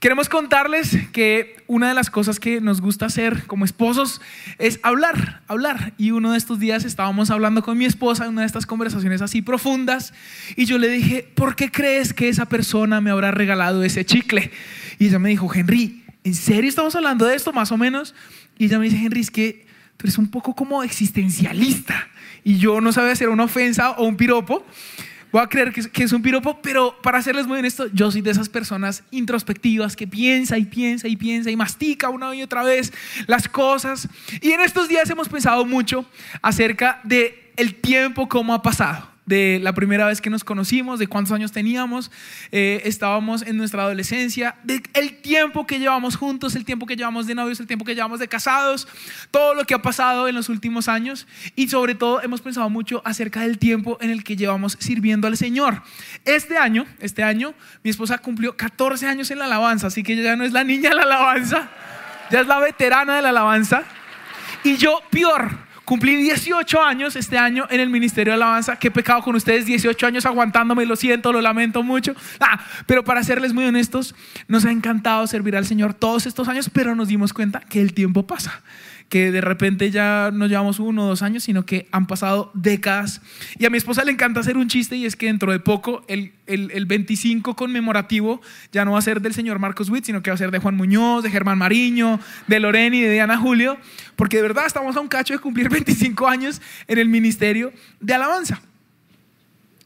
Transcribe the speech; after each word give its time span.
Queremos 0.00 0.28
contarles 0.28 0.96
que 1.12 1.56
una 1.66 1.88
de 1.88 1.94
las 1.94 2.08
cosas 2.08 2.38
que 2.38 2.60
nos 2.60 2.80
gusta 2.80 3.06
hacer 3.06 3.44
como 3.46 3.64
esposos 3.64 4.20
es 4.58 4.78
hablar, 4.82 5.42
hablar. 5.48 5.92
Y 5.98 6.12
uno 6.12 6.32
de 6.32 6.38
estos 6.38 6.58
días 6.60 6.84
estábamos 6.84 7.30
hablando 7.30 7.62
con 7.62 7.76
mi 7.76 7.84
esposa 7.84 8.24
en 8.24 8.30
una 8.30 8.42
de 8.42 8.46
estas 8.46 8.66
conversaciones 8.66 9.22
así 9.22 9.42
profundas 9.42 10.12
y 10.56 10.66
yo 10.66 10.78
le 10.78 10.88
dije, 10.88 11.28
¿por 11.34 11.56
qué 11.56 11.70
crees 11.70 12.12
que 12.12 12.28
esa 12.28 12.46
persona 12.46 13.00
me 13.00 13.10
habrá 13.10 13.30
regalado 13.30 13.82
ese 13.82 14.04
chicle? 14.04 14.50
Y 14.98 15.06
ella 15.06 15.18
me 15.18 15.30
dijo, 15.30 15.52
Henry, 15.52 16.04
¿en 16.24 16.34
serio 16.34 16.68
estamos 16.68 16.94
hablando 16.94 17.26
de 17.26 17.34
esto 17.34 17.52
más 17.52 17.72
o 17.72 17.76
menos? 17.76 18.14
Y 18.56 18.66
ella 18.66 18.78
me 18.78 18.86
dice, 18.86 18.98
Henry, 18.98 19.20
es 19.20 19.30
que 19.30 19.66
tú 19.96 20.06
eres 20.06 20.18
un 20.18 20.30
poco 20.30 20.54
como 20.54 20.82
existencialista 20.82 22.08
y 22.44 22.58
yo 22.58 22.80
no 22.80 22.92
sabía 22.92 23.12
hacer 23.12 23.28
una 23.28 23.44
ofensa 23.44 23.90
o 23.92 24.04
un 24.04 24.16
piropo 24.16 24.64
voy 25.32 25.42
a 25.42 25.46
creer 25.46 25.72
que 25.72 26.04
es, 26.04 26.12
un 26.12 26.22
piropo, 26.22 26.60
pero 26.62 26.96
para 27.02 27.22
serles 27.22 27.46
muy 27.46 27.58
honesto, 27.58 27.86
yo 27.92 28.10
soy 28.10 28.20
de 28.22 28.30
esas 28.30 28.48
personas 28.48 29.02
introspectivas 29.10 29.96
que 29.96 30.06
piensa 30.06 30.58
y 30.58 30.64
piensa 30.64 31.08
y 31.08 31.16
piensa 31.16 31.50
y 31.50 31.56
mastica 31.56 32.08
una 32.08 32.34
y 32.34 32.42
otra 32.42 32.62
vez 32.62 32.92
las 33.26 33.48
cosas. 33.48 34.08
Y 34.40 34.52
en 34.52 34.60
estos 34.60 34.88
días 34.88 35.08
hemos 35.10 35.28
pensado 35.28 35.64
mucho 35.64 36.06
acerca 36.42 37.00
de 37.04 37.52
el 37.56 37.74
tiempo 37.74 38.28
cómo 38.28 38.54
ha 38.54 38.62
pasado 38.62 39.17
de 39.28 39.60
la 39.62 39.74
primera 39.74 40.06
vez 40.06 40.22
que 40.22 40.30
nos 40.30 40.42
conocimos, 40.42 40.98
de 40.98 41.06
cuántos 41.06 41.32
años 41.32 41.52
teníamos, 41.52 42.10
eh, 42.50 42.80
estábamos 42.84 43.42
en 43.42 43.58
nuestra 43.58 43.82
adolescencia, 43.82 44.56
de 44.64 44.82
el 44.94 45.20
tiempo 45.20 45.66
que 45.66 45.78
llevamos 45.78 46.16
juntos, 46.16 46.56
el 46.56 46.64
tiempo 46.64 46.86
que 46.86 46.96
llevamos 46.96 47.26
de 47.26 47.34
novios, 47.34 47.60
el 47.60 47.66
tiempo 47.66 47.84
que 47.84 47.94
llevamos 47.94 48.20
de 48.20 48.28
casados, 48.28 48.88
todo 49.30 49.54
lo 49.54 49.64
que 49.64 49.74
ha 49.74 49.82
pasado 49.82 50.28
en 50.28 50.34
los 50.34 50.48
últimos 50.48 50.88
años 50.88 51.26
y 51.54 51.68
sobre 51.68 51.94
todo 51.94 52.22
hemos 52.22 52.40
pensado 52.40 52.70
mucho 52.70 53.02
acerca 53.04 53.42
del 53.42 53.58
tiempo 53.58 53.98
en 54.00 54.08
el 54.08 54.24
que 54.24 54.34
llevamos 54.34 54.78
sirviendo 54.80 55.28
al 55.28 55.36
Señor. 55.36 55.82
Este 56.24 56.56
año, 56.56 56.86
este 56.98 57.22
año, 57.22 57.52
mi 57.84 57.90
esposa 57.90 58.16
cumplió 58.16 58.56
14 58.56 59.06
años 59.06 59.30
en 59.30 59.40
la 59.40 59.44
alabanza, 59.44 59.88
así 59.88 60.02
que 60.02 60.14
ella 60.14 60.22
ya 60.22 60.36
no 60.36 60.44
es 60.44 60.52
la 60.52 60.64
niña 60.64 60.88
de 60.88 60.96
la 60.96 61.02
alabanza, 61.02 61.68
ya 62.30 62.40
es 62.40 62.46
la 62.46 62.60
veterana 62.60 63.16
de 63.16 63.22
la 63.22 63.28
alabanza. 63.28 63.84
Y 64.64 64.76
yo, 64.76 65.00
peor, 65.10 65.67
Cumplí 65.88 66.16
18 66.16 66.82
años 66.82 67.16
este 67.16 67.38
año 67.38 67.66
en 67.70 67.80
el 67.80 67.88
Ministerio 67.88 68.34
de 68.34 68.34
Alabanza. 68.34 68.76
Qué 68.76 68.90
pecado 68.90 69.22
con 69.22 69.34
ustedes, 69.36 69.64
18 69.64 70.06
años 70.06 70.26
aguantándome, 70.26 70.84
lo 70.84 70.96
siento, 70.96 71.32
lo 71.32 71.40
lamento 71.40 71.82
mucho. 71.82 72.14
Ah, 72.40 72.60
pero 72.84 73.04
para 73.04 73.24
serles 73.24 73.54
muy 73.54 73.64
honestos, 73.64 74.14
nos 74.48 74.66
ha 74.66 74.70
encantado 74.70 75.26
servir 75.26 75.56
al 75.56 75.64
Señor 75.64 75.94
todos 75.94 76.26
estos 76.26 76.46
años, 76.46 76.68
pero 76.70 76.94
nos 76.94 77.08
dimos 77.08 77.32
cuenta 77.32 77.60
que 77.60 77.80
el 77.80 77.94
tiempo 77.94 78.26
pasa 78.26 78.60
que 79.08 79.32
de 79.32 79.40
repente 79.40 79.90
ya 79.90 80.30
no 80.32 80.46
llevamos 80.46 80.78
uno 80.78 81.04
o 81.04 81.08
dos 81.08 81.22
años, 81.22 81.44
sino 81.44 81.64
que 81.64 81.88
han 81.92 82.06
pasado 82.06 82.50
décadas. 82.54 83.22
Y 83.58 83.64
a 83.64 83.70
mi 83.70 83.78
esposa 83.78 84.04
le 84.04 84.12
encanta 84.12 84.40
hacer 84.40 84.56
un 84.56 84.68
chiste 84.68 84.96
y 84.96 85.06
es 85.06 85.16
que 85.16 85.26
dentro 85.26 85.50
de 85.52 85.60
poco 85.60 86.04
el, 86.08 86.32
el, 86.46 86.70
el 86.72 86.86
25 86.86 87.56
conmemorativo 87.56 88.40
ya 88.72 88.84
no 88.84 88.92
va 88.92 88.98
a 88.98 89.02
ser 89.02 89.20
del 89.20 89.34
señor 89.34 89.58
Marcos 89.58 89.88
Witt, 89.88 90.04
sino 90.04 90.22
que 90.22 90.30
va 90.30 90.34
a 90.34 90.38
ser 90.38 90.50
de 90.50 90.58
Juan 90.58 90.76
Muñoz, 90.76 91.22
de 91.22 91.30
Germán 91.30 91.58
Mariño, 91.58 92.20
de 92.46 92.60
Loreni, 92.60 93.00
de 93.00 93.12
Diana 93.12 93.38
Julio, 93.38 93.78
porque 94.16 94.36
de 94.36 94.42
verdad 94.42 94.66
estamos 94.66 94.96
a 94.96 95.00
un 95.00 95.08
cacho 95.08 95.32
de 95.32 95.40
cumplir 95.40 95.68
25 95.70 96.28
años 96.28 96.60
en 96.86 96.98
el 96.98 97.08
ministerio 97.08 97.72
de 98.00 98.14
alabanza 98.14 98.60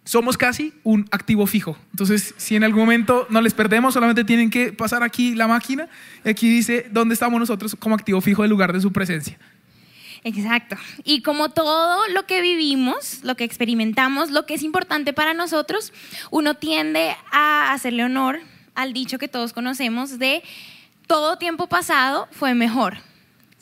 somos 0.05 0.37
casi 0.37 0.73
un 0.83 1.07
activo 1.11 1.47
fijo. 1.47 1.77
Entonces, 1.91 2.35
si 2.37 2.57
en 2.57 2.65
algún 2.65 2.81
momento 2.81 3.27
no 3.31 3.41
les 3.41 3.55
perdemos, 3.55 3.95
solamente 3.95 4.25
tienen 4.25 4.51
que 4.51 4.73
pasar 4.73 5.03
aquí 5.03 5.35
la 5.35 5.47
máquina. 5.47 5.89
Aquí 6.25 6.49
dice 6.49 6.87
dónde 6.91 7.15
estamos 7.15 7.39
nosotros 7.39 7.77
como 7.79 7.95
activo 7.95 8.21
fijo 8.21 8.43
en 8.45 8.51
lugar 8.51 8.73
de 8.73 8.81
su 8.81 8.93
presencia. 8.93 9.39
Exacto. 10.25 10.77
Y 11.05 11.23
como 11.23 11.51
todo 11.51 12.07
lo 12.09 12.27
que 12.27 12.41
vivimos, 12.41 13.21
lo 13.23 13.37
que 13.37 13.45
experimentamos, 13.45 14.31
lo 14.31 14.47
que 14.47 14.55
es 14.55 14.63
importante 14.63 15.13
para 15.13 15.35
nosotros, 15.35 15.93
uno 16.31 16.55
tiende 16.55 17.17
a 17.33 17.73
hacerle 17.73 18.05
honor 18.05 18.41
al 18.75 18.93
dicho 18.93 19.19
que 19.19 19.29
todos 19.29 19.53
conocemos 19.53 20.19
de 20.19 20.43
todo 21.07 21.39
tiempo 21.39 21.67
pasado 21.67 22.29
fue 22.31 22.55
mejor. 22.55 22.99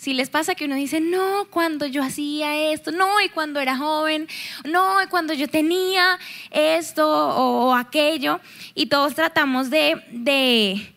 Si 0.01 0.15
les 0.15 0.31
pasa 0.31 0.55
que 0.55 0.65
uno 0.65 0.77
dice, 0.77 0.99
no, 0.99 1.45
cuando 1.51 1.85
yo 1.85 2.03
hacía 2.03 2.57
esto, 2.73 2.91
no, 2.91 3.21
y 3.21 3.29
cuando 3.29 3.61
era 3.61 3.77
joven, 3.77 4.29
no, 4.65 5.03
y 5.03 5.07
cuando 5.09 5.35
yo 5.35 5.47
tenía 5.47 6.19
esto 6.51 7.07
o, 7.07 7.75
aquello, 7.75 8.41
y 8.75 8.87
todos 8.87 9.15
tratamos 9.15 9.69
de, 9.69 10.03
de, 10.11 10.95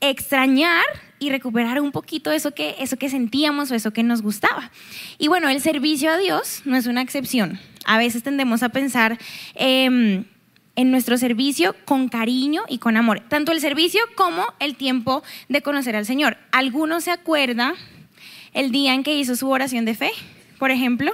extrañar 0.00 0.82
y 1.18 1.28
recuperar 1.28 1.78
un 1.78 1.92
poquito 1.92 2.32
eso 2.32 2.52
que, 2.52 2.76
eso 2.78 2.96
que 2.96 3.10
sentíamos 3.10 3.70
o 3.70 3.74
eso 3.74 3.90
que 3.90 4.02
nos 4.02 4.22
gustaba. 4.22 4.70
Y 5.18 5.28
bueno, 5.28 5.50
el 5.50 5.60
servicio 5.60 6.10
a 6.10 6.16
Dios 6.16 6.62
no 6.64 6.78
es 6.78 6.86
una 6.86 7.02
excepción. 7.02 7.60
A 7.84 7.98
veces 7.98 8.22
tendemos 8.22 8.62
a 8.62 8.70
pensar... 8.70 9.18
Em, 9.56 10.24
en 10.78 10.90
nuestro 10.90 11.16
servicio 11.16 11.74
con 11.86 12.10
cariño 12.10 12.64
y 12.68 12.76
con 12.76 12.98
amor, 12.98 13.22
tanto 13.30 13.50
el 13.50 13.62
servicio 13.62 14.02
como 14.14 14.44
el 14.58 14.76
tiempo 14.76 15.22
de 15.48 15.62
conocer 15.62 15.96
al 15.96 16.04
Señor. 16.04 16.36
¿Alguno 16.52 17.00
se 17.00 17.10
acuerda 17.10 17.74
el 18.56 18.72
día 18.72 18.94
en 18.94 19.04
que 19.04 19.14
hizo 19.14 19.36
su 19.36 19.50
oración 19.50 19.84
de 19.84 19.94
fe, 19.94 20.10
por 20.58 20.70
ejemplo, 20.70 21.12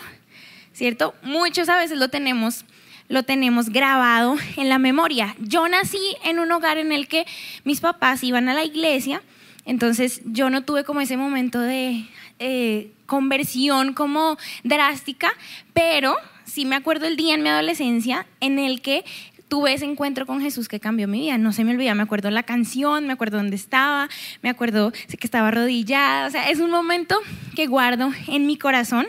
¿cierto? 0.73 1.13
Muchos 1.23 1.69
a 1.69 1.77
veces 1.77 1.99
lo 1.99 2.09
tenemos 2.09 2.65
lo 3.09 3.25
tenemos 3.25 3.69
grabado 3.69 4.37
en 4.57 4.71
la 4.71 4.79
memoria. 4.79 5.35
Yo 5.39 5.69
nací 5.69 5.99
en 6.25 6.39
un 6.39 6.51
hogar 6.51 6.79
en 6.79 6.93
el 6.93 7.09
que 7.09 7.27
mis 7.65 7.81
papás 7.81 8.23
iban 8.23 8.49
a 8.49 8.55
la 8.55 8.65
iglesia, 8.65 9.23
entonces 9.67 10.23
yo 10.25 10.51
no 10.51 10.63
tuve 10.63 10.85
como 10.85 11.01
ese 11.01 11.17
momento 11.17 11.61
de 11.61 12.07
eh, 12.39 12.93
conversión 13.07 13.93
como 13.93 14.39
drástica, 14.63 15.33
pero 15.75 16.17
sí 16.45 16.65
me 16.65 16.77
acuerdo 16.77 17.07
el 17.07 17.17
día 17.17 17.35
en 17.35 17.43
mi 17.43 17.49
adolescencia 17.49 18.27
en 18.41 18.61
el 18.61 18.81
que 18.81 19.05
tuve 19.53 19.75
ese 19.75 19.85
encuentro 19.85 20.25
con 20.25 20.41
Jesús 20.41 20.67
que 20.67 20.81
cambió 20.81 21.07
mi 21.07 21.21
vida. 21.21 21.37
No 21.37 21.53
se 21.53 21.63
me 21.63 21.73
olvida, 21.73 21.95
me 21.95 22.03
acuerdo 22.03 22.31
la 22.31 22.43
canción, 22.43 23.07
me 23.07 23.13
acuerdo 23.13 23.37
dónde 23.37 23.55
estaba, 23.55 24.09
me 24.41 24.49
acuerdo 24.49 24.93
que 24.93 25.27
estaba 25.27 25.49
arrodillada. 25.49 26.27
O 26.27 26.31
sea, 26.31 26.49
es 26.49 26.59
un 26.59 26.71
momento 26.71 27.21
que 27.55 27.67
guardo 27.67 28.11
en 28.29 28.47
mi 28.47 28.57
corazón. 28.57 29.07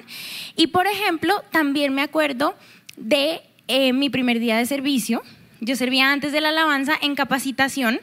Y 0.58 0.68
por 0.68 0.86
ejemplo, 0.86 1.42
también 1.52 1.94
me 1.94 2.02
acuerdo 2.02 2.58
de 2.98 3.40
eh, 3.70 3.94
mi 3.94 4.10
primer 4.10 4.42
día 4.42 4.58
de 4.58 4.66
servicio. 4.66 5.24
Yo 5.62 5.78
servía 5.78 6.12
antes 6.12 6.34
de 6.34 6.42
la 6.42 6.50
alabanza 6.50 6.92
en 7.02 7.16
capacitación. 7.16 8.02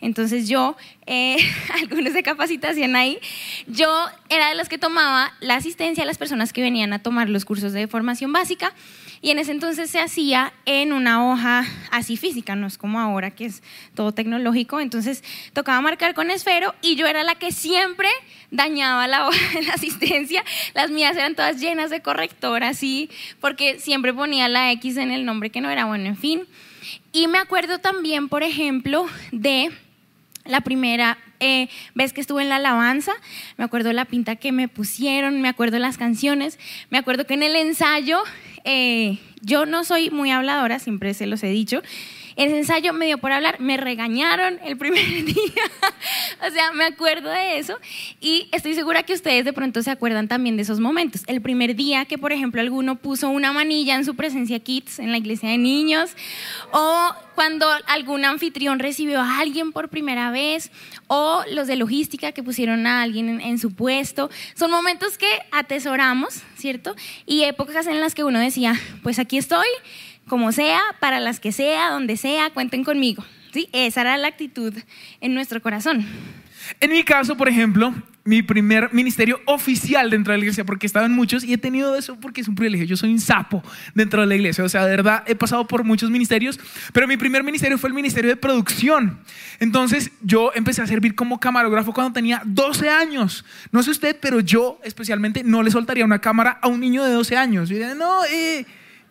Entonces 0.00 0.48
yo, 0.48 0.76
eh, 1.06 1.36
algunos 1.80 2.14
de 2.14 2.24
capacitación 2.24 2.96
ahí, 2.96 3.20
yo 3.68 4.08
era 4.28 4.48
de 4.48 4.56
los 4.56 4.68
que 4.68 4.78
tomaba 4.78 5.32
la 5.38 5.54
asistencia 5.54 6.02
a 6.02 6.06
las 6.06 6.18
personas 6.18 6.52
que 6.52 6.62
venían 6.62 6.92
a 6.92 6.98
tomar 6.98 7.28
los 7.28 7.44
cursos 7.44 7.72
de 7.72 7.86
formación 7.86 8.32
básica 8.32 8.74
y 9.26 9.32
en 9.32 9.40
ese 9.40 9.50
entonces 9.50 9.90
se 9.90 9.98
hacía 9.98 10.52
en 10.66 10.92
una 10.92 11.28
hoja 11.28 11.64
así 11.90 12.16
física, 12.16 12.54
no 12.54 12.68
es 12.68 12.78
como 12.78 13.00
ahora 13.00 13.32
que 13.32 13.46
es 13.46 13.60
todo 13.96 14.12
tecnológico. 14.12 14.78
Entonces 14.78 15.24
tocaba 15.52 15.80
marcar 15.80 16.14
con 16.14 16.30
esfero 16.30 16.76
y 16.80 16.94
yo 16.94 17.08
era 17.08 17.24
la 17.24 17.34
que 17.34 17.50
siempre 17.50 18.08
dañaba 18.52 19.08
la 19.08 19.26
hoja 19.26 19.58
de 19.58 19.62
la 19.62 19.72
asistencia. 19.72 20.44
Las 20.74 20.90
mías 20.92 21.16
eran 21.16 21.34
todas 21.34 21.58
llenas 21.58 21.90
de 21.90 22.02
corrector 22.02 22.62
así, 22.62 23.10
porque 23.40 23.80
siempre 23.80 24.14
ponía 24.14 24.48
la 24.48 24.70
X 24.70 24.96
en 24.96 25.10
el 25.10 25.24
nombre 25.24 25.50
que 25.50 25.60
no 25.60 25.70
era 25.70 25.86
bueno, 25.86 26.06
en 26.06 26.16
fin. 26.16 26.46
Y 27.10 27.26
me 27.26 27.38
acuerdo 27.38 27.78
también, 27.78 28.28
por 28.28 28.44
ejemplo, 28.44 29.08
de 29.32 29.72
la 30.46 30.60
primera 30.60 31.18
eh, 31.40 31.68
vez 31.94 32.12
que 32.12 32.20
estuve 32.20 32.42
en 32.42 32.48
la 32.48 32.56
alabanza, 32.56 33.12
me 33.56 33.64
acuerdo 33.64 33.92
la 33.92 34.04
pinta 34.04 34.36
que 34.36 34.52
me 34.52 34.68
pusieron, 34.68 35.40
me 35.40 35.48
acuerdo 35.48 35.78
las 35.78 35.98
canciones, 35.98 36.58
me 36.90 36.98
acuerdo 36.98 37.26
que 37.26 37.34
en 37.34 37.42
el 37.42 37.56
ensayo 37.56 38.22
eh, 38.64 39.18
yo 39.42 39.66
no 39.66 39.84
soy 39.84 40.10
muy 40.10 40.30
habladora, 40.30 40.78
siempre 40.78 41.14
se 41.14 41.26
los 41.26 41.42
he 41.42 41.48
dicho. 41.48 41.82
En 42.36 42.48
ese 42.48 42.58
ensayo 42.58 42.92
me 42.92 43.06
dio 43.06 43.18
por 43.18 43.32
hablar, 43.32 43.60
me 43.60 43.78
regañaron 43.78 44.60
el 44.64 44.76
primer 44.76 45.04
día, 45.24 45.64
o 46.46 46.50
sea, 46.50 46.72
me 46.72 46.84
acuerdo 46.84 47.30
de 47.30 47.58
eso 47.58 47.78
y 48.20 48.48
estoy 48.52 48.74
segura 48.74 49.02
que 49.04 49.14
ustedes 49.14 49.44
de 49.44 49.54
pronto 49.54 49.82
se 49.82 49.90
acuerdan 49.90 50.28
también 50.28 50.56
de 50.56 50.62
esos 50.62 50.78
momentos. 50.78 51.22
El 51.26 51.40
primer 51.40 51.74
día 51.74 52.04
que, 52.04 52.18
por 52.18 52.32
ejemplo, 52.32 52.60
alguno 52.60 52.96
puso 52.96 53.30
una 53.30 53.52
manilla 53.52 53.94
en 53.94 54.04
su 54.04 54.14
presencia 54.14 54.60
kids 54.60 54.98
en 54.98 55.12
la 55.12 55.18
iglesia 55.18 55.48
de 55.48 55.58
niños 55.58 56.10
o 56.72 57.14
cuando 57.34 57.66
algún 57.86 58.24
anfitrión 58.24 58.78
recibió 58.78 59.20
a 59.20 59.38
alguien 59.38 59.70
por 59.70 59.88
primera 59.88 60.30
vez 60.30 60.70
o 61.06 61.42
los 61.52 61.66
de 61.66 61.76
logística 61.76 62.32
que 62.32 62.42
pusieron 62.42 62.86
a 62.86 63.02
alguien 63.02 63.40
en, 63.40 63.58
su 63.58 63.74
puesto. 63.74 64.30
Son 64.54 64.70
momentos 64.70 65.18
que 65.18 65.28
atesoramos, 65.52 66.42
¿cierto? 66.56 66.96
Y 67.26 67.44
épocas 67.44 67.86
en 67.86 68.00
las 68.00 68.14
que 68.14 68.24
uno 68.24 68.40
decía, 68.40 68.74
pues 69.02 69.18
aquí 69.18 69.38
estoy, 69.38 69.66
como 70.28 70.52
sea, 70.52 70.80
para 71.00 71.20
las 71.20 71.40
que 71.40 71.52
sea, 71.52 71.90
donde 71.90 72.16
sea, 72.16 72.50
cuenten 72.50 72.84
conmigo. 72.84 73.24
¿Sí? 73.52 73.68
Esa 73.72 74.02
era 74.02 74.16
la 74.18 74.28
actitud 74.28 74.74
en 75.20 75.34
nuestro 75.34 75.62
corazón. 75.62 76.06
En 76.80 76.90
mi 76.90 77.04
caso, 77.04 77.36
por 77.36 77.48
ejemplo, 77.48 77.94
mi 78.24 78.42
primer 78.42 78.92
ministerio 78.92 79.40
oficial 79.46 80.10
dentro 80.10 80.32
de 80.32 80.38
la 80.38 80.44
iglesia, 80.44 80.64
porque 80.64 80.86
estaba 80.86 81.06
en 81.06 81.12
muchos 81.12 81.44
y 81.44 81.52
he 81.52 81.58
tenido 81.58 81.96
eso 81.96 82.18
porque 82.20 82.40
es 82.40 82.48
un 82.48 82.56
privilegio. 82.56 82.86
Yo 82.86 82.96
soy 82.96 83.10
un 83.10 83.20
sapo 83.20 83.62
dentro 83.94 84.20
de 84.20 84.26
la 84.26 84.34
iglesia, 84.34 84.64
o 84.64 84.68
sea, 84.68 84.84
de 84.84 84.90
verdad 84.90 85.22
he 85.26 85.36
pasado 85.36 85.66
por 85.66 85.84
muchos 85.84 86.10
ministerios, 86.10 86.58
pero 86.92 87.06
mi 87.06 87.16
primer 87.16 87.44
ministerio 87.44 87.78
fue 87.78 87.88
el 87.88 87.94
ministerio 87.94 88.28
de 88.28 88.36
producción. 88.36 89.20
Entonces 89.60 90.10
yo 90.22 90.50
empecé 90.54 90.82
a 90.82 90.86
servir 90.86 91.14
como 91.14 91.38
camarógrafo 91.38 91.92
cuando 91.94 92.12
tenía 92.12 92.42
12 92.44 92.88
años. 92.90 93.44
No 93.70 93.82
sé 93.82 93.92
usted, 93.92 94.18
pero 94.20 94.40
yo 94.40 94.80
especialmente 94.82 95.44
no 95.44 95.62
le 95.62 95.70
soltaría 95.70 96.04
una 96.04 96.20
cámara 96.20 96.58
a 96.60 96.66
un 96.66 96.80
niño 96.80 97.04
de 97.04 97.12
12 97.12 97.36
años. 97.36 97.68
Yo 97.68 97.76
diría, 97.76 97.94
no, 97.94 98.24
eh, 98.24 98.66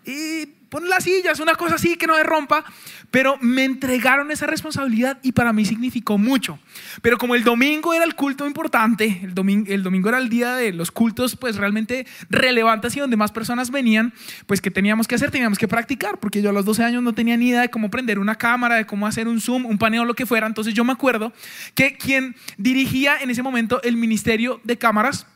eh 0.06 0.55
pon 0.70 0.90
las 0.90 1.04
sillas, 1.04 1.40
una 1.40 1.56
cosa 1.56 1.76
así 1.76 1.96
que 1.96 2.08
no 2.08 2.16
se 2.16 2.24
rompa, 2.24 2.64
pero 3.12 3.38
me 3.42 3.64
entregaron 3.64 4.32
esa 4.32 4.46
responsabilidad 4.46 5.20
y 5.24 5.32
para 5.32 5.54
mí 5.54 5.66
significó 5.66 6.18
mucho. 6.18 6.60
Pero 7.02 7.18
como 7.18 7.36
el 7.36 7.44
domingo 7.44 7.94
era 7.94 8.04
el 8.04 8.16
culto 8.16 8.46
importante, 8.46 9.22
el 9.24 9.34
domingo, 9.34 9.72
el 9.72 9.84
domingo 9.84 10.10
era 10.10 10.18
el 10.18 10.30
día 10.30 10.56
de 10.56 10.74
los 10.74 10.92
cultos 10.92 11.36
pues 11.36 11.56
realmente 11.56 12.06
relevantes 12.30 12.96
y 12.96 13.00
donde 13.00 13.18
más 13.18 13.32
personas 13.32 13.72
venían, 13.72 14.14
pues 14.46 14.62
que 14.62 14.72
teníamos 14.72 15.08
que 15.08 15.16
hacer, 15.16 15.32
teníamos 15.32 15.58
que 15.58 15.68
practicar, 15.68 16.20
porque 16.20 16.42
yo 16.42 16.50
a 16.50 16.54
los 16.54 16.66
12 16.66 16.84
años 16.84 17.04
no 17.04 17.14
tenía 17.14 17.38
ni 17.38 17.50
idea 17.50 17.62
de 17.62 17.70
cómo 17.70 17.90
prender 17.90 18.20
una 18.20 18.36
cámara, 18.36 18.76
de 18.76 18.86
cómo 18.86 19.08
hacer 19.08 19.28
un 19.28 19.42
zoom, 19.42 19.66
un 19.66 19.78
paneo, 19.78 20.06
lo 20.06 20.14
que 20.14 20.26
fuera. 20.26 20.48
Entonces 20.48 20.74
yo 20.74 20.84
me 20.84 20.94
acuerdo 20.94 21.34
que 21.74 21.98
quien 21.98 22.36
dirigía 22.58 23.18
en 23.20 23.30
ese 23.30 23.44
momento 23.44 23.82
el 23.84 23.98
ministerio 23.98 24.60
de 24.64 24.78
cámaras, 24.78 25.28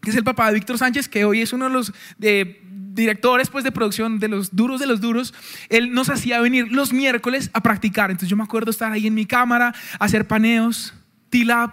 que 0.00 0.10
es 0.10 0.16
el 0.16 0.24
papá 0.24 0.48
de 0.48 0.54
Víctor 0.54 0.78
Sánchez, 0.78 1.08
que 1.08 1.24
hoy 1.24 1.42
es 1.42 1.52
uno 1.52 1.66
de 1.66 1.72
los 1.72 1.92
de 2.18 2.62
directores 2.96 3.48
pues, 3.48 3.62
de 3.62 3.70
producción 3.70 4.18
de 4.18 4.26
los 4.26 4.56
duros 4.56 4.80
de 4.80 4.86
los 4.86 5.00
duros, 5.00 5.34
él 5.68 5.92
nos 5.92 6.10
hacía 6.10 6.40
venir 6.40 6.72
los 6.72 6.92
miércoles 6.92 7.50
a 7.52 7.62
practicar. 7.62 8.10
Entonces 8.10 8.28
yo 8.28 8.36
me 8.36 8.42
acuerdo 8.42 8.72
estar 8.72 8.90
ahí 8.90 9.06
en 9.06 9.14
mi 9.14 9.26
cámara, 9.26 9.72
hacer 10.00 10.26
paneos, 10.26 10.94
till 11.30 11.52
up, 11.52 11.70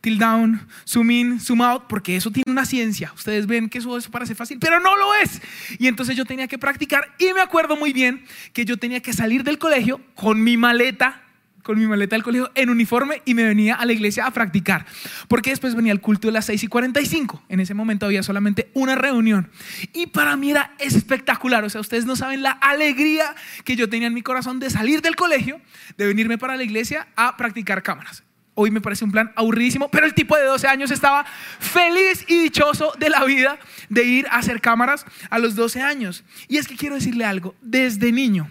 till 0.00 0.18
down, 0.18 0.66
zoom 0.84 1.10
in, 1.12 1.40
zoom 1.40 1.62
out, 1.62 1.84
porque 1.88 2.16
eso 2.16 2.30
tiene 2.30 2.50
una 2.50 2.66
ciencia. 2.66 3.12
Ustedes 3.14 3.46
ven 3.46 3.68
que 3.68 3.78
eso, 3.78 3.96
eso 3.96 4.10
parece 4.10 4.34
fácil, 4.34 4.58
pero 4.58 4.80
no 4.80 4.96
lo 4.96 5.14
es. 5.14 5.40
Y 5.78 5.86
entonces 5.86 6.16
yo 6.16 6.24
tenía 6.24 6.48
que 6.48 6.58
practicar 6.58 7.14
y 7.18 7.32
me 7.32 7.40
acuerdo 7.40 7.76
muy 7.76 7.92
bien 7.92 8.24
que 8.52 8.64
yo 8.64 8.76
tenía 8.76 9.00
que 9.00 9.12
salir 9.12 9.44
del 9.44 9.58
colegio 9.58 10.00
con 10.14 10.42
mi 10.42 10.56
maleta 10.56 11.21
con 11.62 11.78
mi 11.78 11.86
maleta 11.86 12.16
del 12.16 12.22
colegio 12.22 12.50
en 12.54 12.70
uniforme 12.70 13.22
y 13.24 13.34
me 13.34 13.44
venía 13.44 13.76
a 13.76 13.86
la 13.86 13.92
iglesia 13.92 14.26
a 14.26 14.30
practicar. 14.30 14.86
Porque 15.28 15.50
después 15.50 15.74
venía 15.74 15.92
el 15.92 16.00
culto 16.00 16.28
de 16.28 16.32
las 16.32 16.46
6 16.46 16.64
y 16.64 16.66
45. 16.66 17.42
En 17.48 17.60
ese 17.60 17.74
momento 17.74 18.06
había 18.06 18.22
solamente 18.22 18.70
una 18.74 18.94
reunión. 18.94 19.50
Y 19.92 20.08
para 20.08 20.36
mí 20.36 20.50
era 20.50 20.74
espectacular. 20.78 21.64
O 21.64 21.70
sea, 21.70 21.80
ustedes 21.80 22.04
no 22.04 22.16
saben 22.16 22.42
la 22.42 22.50
alegría 22.50 23.34
que 23.64 23.76
yo 23.76 23.88
tenía 23.88 24.08
en 24.08 24.14
mi 24.14 24.22
corazón 24.22 24.60
de 24.60 24.70
salir 24.70 25.02
del 25.02 25.16
colegio, 25.16 25.60
de 25.96 26.06
venirme 26.06 26.38
para 26.38 26.56
la 26.56 26.64
iglesia 26.64 27.08
a 27.16 27.36
practicar 27.36 27.82
cámaras. 27.82 28.24
Hoy 28.54 28.70
me 28.70 28.82
parece 28.82 29.04
un 29.04 29.12
plan 29.12 29.32
aburridísimo, 29.34 29.88
pero 29.88 30.04
el 30.04 30.12
tipo 30.12 30.36
de 30.36 30.44
12 30.44 30.68
años 30.68 30.90
estaba 30.90 31.24
feliz 31.58 32.26
y 32.28 32.38
dichoso 32.38 32.92
de 32.98 33.08
la 33.08 33.24
vida 33.24 33.58
de 33.88 34.04
ir 34.04 34.26
a 34.26 34.36
hacer 34.36 34.60
cámaras 34.60 35.06
a 35.30 35.38
los 35.38 35.54
12 35.54 35.80
años. 35.80 36.22
Y 36.48 36.58
es 36.58 36.68
que 36.68 36.76
quiero 36.76 36.96
decirle 36.96 37.24
algo, 37.24 37.54
desde 37.62 38.12
niño 38.12 38.50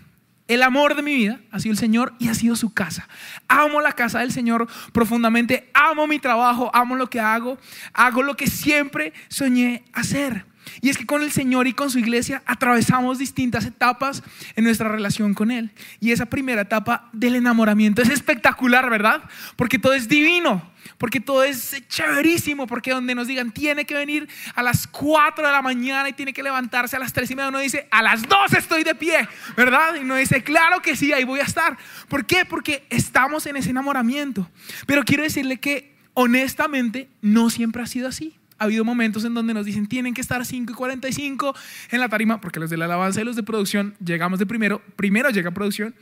el 0.54 0.64
amor 0.64 0.96
de 0.96 1.02
mi 1.02 1.16
vida 1.16 1.40
ha 1.52 1.60
sido 1.60 1.72
el 1.72 1.78
Señor 1.78 2.14
y 2.20 2.28
ha 2.28 2.34
sido 2.34 2.56
su 2.56 2.74
casa. 2.74 3.08
Amo 3.48 3.80
la 3.80 3.94
casa 3.94 4.20
del 4.20 4.32
Señor 4.32 4.68
profundamente, 4.92 5.70
amo 5.74 6.08
mi 6.08 6.20
trabajo, 6.20 6.70
amo 6.74 6.96
lo 6.96 7.10
que 7.10 7.20
hago, 7.20 7.58
hago 7.94 8.22
lo 8.22 8.36
que 8.36 8.48
siempre 8.48 9.14
soñé 9.30 9.84
hacer. 9.94 10.46
Y 10.82 10.90
es 10.90 10.98
que 10.98 11.06
con 11.06 11.22
el 11.22 11.32
Señor 11.32 11.68
y 11.68 11.74
con 11.74 11.90
su 11.90 12.00
iglesia 12.00 12.42
atravesamos 12.46 13.18
distintas 13.18 13.66
etapas 13.66 14.24
en 14.56 14.64
nuestra 14.64 14.90
relación 14.90 15.34
con 15.34 15.52
Él. 15.52 15.72
Y 16.00 16.12
esa 16.12 16.26
primera 16.26 16.62
etapa 16.62 17.10
del 17.14 17.36
enamoramiento 17.36 18.02
es 18.02 18.10
espectacular, 18.10 18.90
¿verdad? 18.90 19.24
Porque 19.56 19.80
todo 19.80 19.94
es 19.94 20.08
divino, 20.08 20.72
porque 20.98 21.20
todo 21.20 21.44
es 21.44 21.84
chéverísimo, 21.88 22.68
porque 22.68 22.92
donde 22.92 23.16
nos 23.16 23.28
digan 23.28 23.52
tiene 23.52 23.86
que 23.86 23.94
venir 23.94 24.28
a 24.56 24.64
las 24.64 24.88
4 24.88 25.46
de 25.46 25.52
la 25.52 25.62
mañana 25.62 26.10
y 26.10 26.14
tiene 26.14 26.34
que 26.34 26.44
levantarse 26.44 26.96
a 26.96 27.00
las 27.00 27.14
3 27.14 27.32
y 27.32 27.36
media, 27.36 27.50
uno 27.50 27.60
dice 27.60 27.88
a 27.92 28.02
las 28.02 28.24
2 28.24 28.54
estoy 28.54 28.84
de 28.84 28.96
pie, 28.96 29.28
¿verdad? 29.56 29.96
Y 29.96 30.00
uno 30.00 30.16
dice 30.16 30.44
claro 30.44 30.82
que 30.82 30.96
sí, 30.96 31.14
ahí 31.14 31.24
voy 31.24 31.40
a 31.40 31.44
estar. 31.44 31.78
¿Por 32.08 32.26
qué? 32.26 32.46
Porque 32.46 32.86
estamos 32.90 33.46
en 33.46 33.58
ese 33.58 33.70
enamoramiento. 33.70 34.50
Pero 34.86 35.04
quiero 35.04 35.24
decirle 35.24 35.60
que 35.60 35.96
honestamente 36.14 37.10
no 37.22 37.50
siempre 37.50 37.82
ha 37.82 37.88
sido 37.88 38.08
así 38.08 38.41
ha 38.62 38.66
habido 38.66 38.86
momentos 38.86 39.26
en 39.26 39.34
donde 39.34 39.56
nos 39.56 39.66
dicen 39.66 39.88
tienen 39.88 40.14
que 40.14 40.22
estar 40.22 40.46
5 40.46 40.72
y 40.72 40.76
45 40.76 41.56
en 41.90 42.00
la 42.00 42.10
tarima, 42.10 42.40
porque 42.40 42.60
los 42.60 42.70
de 42.70 42.78
la 42.78 42.86
alabanza 42.86 43.20
y 43.20 43.24
los 43.24 43.36
de 43.36 43.42
producción 43.42 43.96
llegamos 44.06 44.38
de 44.38 44.46
primero, 44.46 44.84
primero 44.96 45.32
llega 45.32 45.50
producción. 45.50 45.96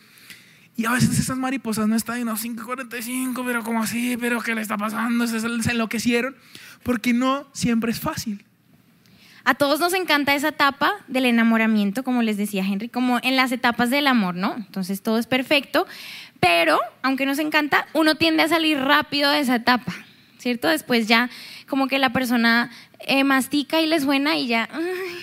Y 0.75 0.85
a 0.85 0.91
veces 0.91 1.17
esas 1.17 1.38
mariposas 1.38 1.88
no 1.88 1.95
están 1.95 2.19
en 2.19 2.25
los 2.25 2.41
5 2.41 2.61
y 2.61 2.65
45, 2.65 3.45
pero 3.45 3.63
como 3.63 3.81
así, 3.81 4.17
pero 4.19 4.41
¿qué 4.41 4.56
le 4.56 4.61
está 4.61 4.77
pasando? 4.77 5.25
Se, 5.25 5.39
se 5.39 5.71
enloquecieron, 5.71 6.35
porque 6.83 7.13
no 7.13 7.47
siempre 7.53 7.91
es 7.91 8.01
fácil. 8.01 8.44
A 9.45 9.55
todos 9.55 9.79
nos 9.79 9.94
encanta 9.94 10.35
esa 10.35 10.50
etapa 10.50 10.95
del 11.07 11.25
enamoramiento, 11.25 12.03
como 12.03 12.23
les 12.23 12.35
decía 12.35 12.65
Henry, 12.65 12.89
como 12.89 13.19
en 13.23 13.38
las 13.38 13.53
etapas 13.53 13.89
del 13.89 14.07
amor, 14.07 14.35
¿no? 14.35 14.53
Entonces 14.57 15.01
todo 15.01 15.17
es 15.17 15.27
perfecto, 15.27 15.88
pero 16.41 16.77
aunque 17.03 17.25
nos 17.25 17.39
encanta, 17.39 17.88
uno 17.94 18.15
tiende 18.15 18.44
a 18.44 18.50
salir 18.50 18.77
rápido 18.79 19.31
de 19.31 19.39
esa 19.39 19.55
etapa, 19.55 19.94
¿cierto? 20.39 20.67
Después 20.67 21.07
ya 21.07 21.29
como 21.69 21.88
que 21.88 22.00
la 22.00 22.12
persona 22.12 22.69
eh, 23.00 23.24
mastica 23.24 23.80
y 23.80 23.88
le 23.88 24.00
suena 24.00 24.36
y 24.36 24.48
ya 24.48 24.68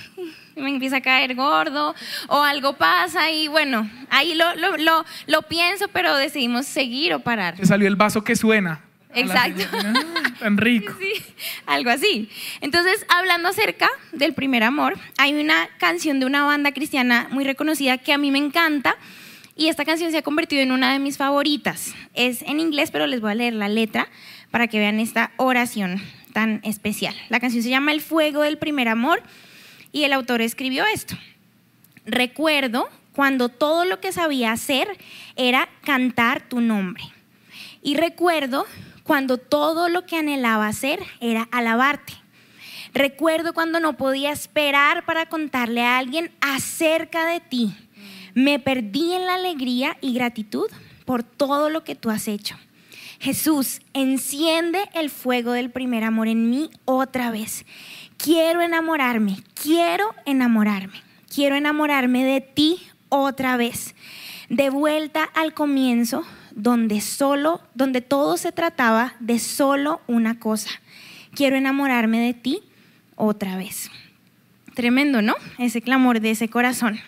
me 0.56 0.70
empieza 0.70 0.96
a 0.96 1.00
caer 1.02 1.34
gordo 1.34 1.94
o 2.28 2.42
algo 2.42 2.74
pasa 2.74 3.30
y 3.30 3.48
bueno, 3.48 3.90
ahí 4.08 4.34
lo, 4.34 4.54
lo, 4.56 4.76
lo, 4.78 5.04
lo 5.26 5.42
pienso, 5.42 5.88
pero 5.88 6.16
decidimos 6.16 6.66
seguir 6.66 7.12
o 7.12 7.20
parar. 7.20 7.56
Te 7.56 7.66
salió 7.66 7.86
el 7.88 7.96
vaso 7.96 8.24
que 8.24 8.36
suena. 8.36 8.80
Exacto. 9.14 9.64
Ah, 9.72 10.32
tan 10.40 10.56
rico. 10.56 10.94
Sí, 11.00 11.24
algo 11.66 11.90
así. 11.90 12.28
Entonces, 12.60 13.04
hablando 13.08 13.48
acerca 13.48 13.88
del 14.12 14.34
primer 14.34 14.62
amor, 14.62 14.98
hay 15.18 15.34
una 15.34 15.68
canción 15.78 16.20
de 16.20 16.26
una 16.26 16.44
banda 16.44 16.72
cristiana 16.72 17.28
muy 17.30 17.44
reconocida 17.44 17.98
que 17.98 18.12
a 18.12 18.18
mí 18.18 18.30
me 18.30 18.38
encanta 18.38 18.96
y 19.56 19.68
esta 19.68 19.84
canción 19.84 20.10
se 20.10 20.18
ha 20.18 20.22
convertido 20.22 20.62
en 20.62 20.72
una 20.72 20.92
de 20.92 20.98
mis 20.98 21.16
favoritas. 21.16 21.94
Es 22.14 22.42
en 22.42 22.60
inglés, 22.60 22.90
pero 22.90 23.06
les 23.06 23.20
voy 23.20 23.32
a 23.32 23.34
leer 23.34 23.54
la 23.54 23.68
letra 23.68 24.08
para 24.50 24.68
que 24.68 24.78
vean 24.78 25.00
esta 25.00 25.32
oración 25.36 26.00
tan 26.36 26.60
especial. 26.64 27.14
La 27.30 27.40
canción 27.40 27.62
se 27.62 27.70
llama 27.70 27.92
El 27.92 28.02
fuego 28.02 28.42
del 28.42 28.58
primer 28.58 28.88
amor 28.88 29.22
y 29.90 30.04
el 30.04 30.12
autor 30.12 30.42
escribió 30.42 30.84
esto. 30.84 31.16
Recuerdo 32.04 32.90
cuando 33.14 33.48
todo 33.48 33.86
lo 33.86 34.00
que 34.00 34.12
sabía 34.12 34.52
hacer 34.52 34.86
era 35.36 35.66
cantar 35.82 36.46
tu 36.46 36.60
nombre. 36.60 37.04
Y 37.82 37.96
recuerdo 37.96 38.66
cuando 39.02 39.38
todo 39.38 39.88
lo 39.88 40.04
que 40.04 40.18
anhelaba 40.18 40.68
hacer 40.68 41.00
era 41.22 41.48
alabarte. 41.52 42.12
Recuerdo 42.92 43.54
cuando 43.54 43.80
no 43.80 43.96
podía 43.96 44.30
esperar 44.30 45.06
para 45.06 45.30
contarle 45.30 45.84
a 45.84 45.96
alguien 45.96 46.30
acerca 46.42 47.24
de 47.24 47.40
ti. 47.40 47.74
Me 48.34 48.58
perdí 48.58 49.14
en 49.14 49.24
la 49.24 49.36
alegría 49.36 49.96
y 50.02 50.12
gratitud 50.12 50.66
por 51.06 51.22
todo 51.22 51.70
lo 51.70 51.82
que 51.82 51.94
tú 51.94 52.10
has 52.10 52.28
hecho. 52.28 52.58
Jesús, 53.18 53.80
enciende 53.94 54.78
el 54.94 55.10
fuego 55.10 55.52
del 55.52 55.70
primer 55.70 56.04
amor 56.04 56.28
en 56.28 56.50
mí 56.50 56.70
otra 56.84 57.30
vez. 57.30 57.64
Quiero 58.16 58.60
enamorarme, 58.60 59.38
quiero 59.60 60.14
enamorarme, 60.24 61.02
quiero 61.32 61.56
enamorarme 61.56 62.24
de 62.24 62.40
ti 62.40 62.80
otra 63.08 63.56
vez. 63.56 63.94
De 64.48 64.70
vuelta 64.70 65.24
al 65.24 65.54
comienzo, 65.54 66.24
donde 66.52 67.00
solo, 67.00 67.60
donde 67.74 68.00
todo 68.00 68.36
se 68.36 68.52
trataba 68.52 69.14
de 69.20 69.38
solo 69.38 70.00
una 70.06 70.38
cosa. 70.38 70.70
Quiero 71.34 71.56
enamorarme 71.56 72.20
de 72.20 72.34
ti 72.34 72.62
otra 73.16 73.56
vez. 73.56 73.90
Tremendo, 74.74 75.22
¿no? 75.22 75.34
Ese 75.58 75.80
clamor 75.80 76.20
de 76.20 76.32
ese 76.32 76.48
corazón. 76.48 77.00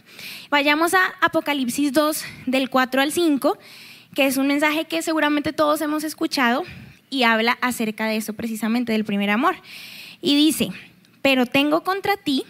Vayamos 0.50 0.94
a 0.94 1.00
Apocalipsis 1.20 1.92
2, 1.92 2.24
del 2.46 2.70
4 2.70 3.02
al 3.02 3.12
5 3.12 3.58
que 4.18 4.26
es 4.26 4.36
un 4.36 4.48
mensaje 4.48 4.86
que 4.86 5.00
seguramente 5.00 5.52
todos 5.52 5.80
hemos 5.80 6.02
escuchado 6.02 6.64
y 7.08 7.22
habla 7.22 7.56
acerca 7.60 8.06
de 8.06 8.16
eso 8.16 8.32
precisamente, 8.32 8.90
del 8.90 9.04
primer 9.04 9.30
amor. 9.30 9.54
Y 10.20 10.34
dice, 10.34 10.70
pero 11.22 11.46
tengo 11.46 11.84
contra 11.84 12.16
ti 12.16 12.42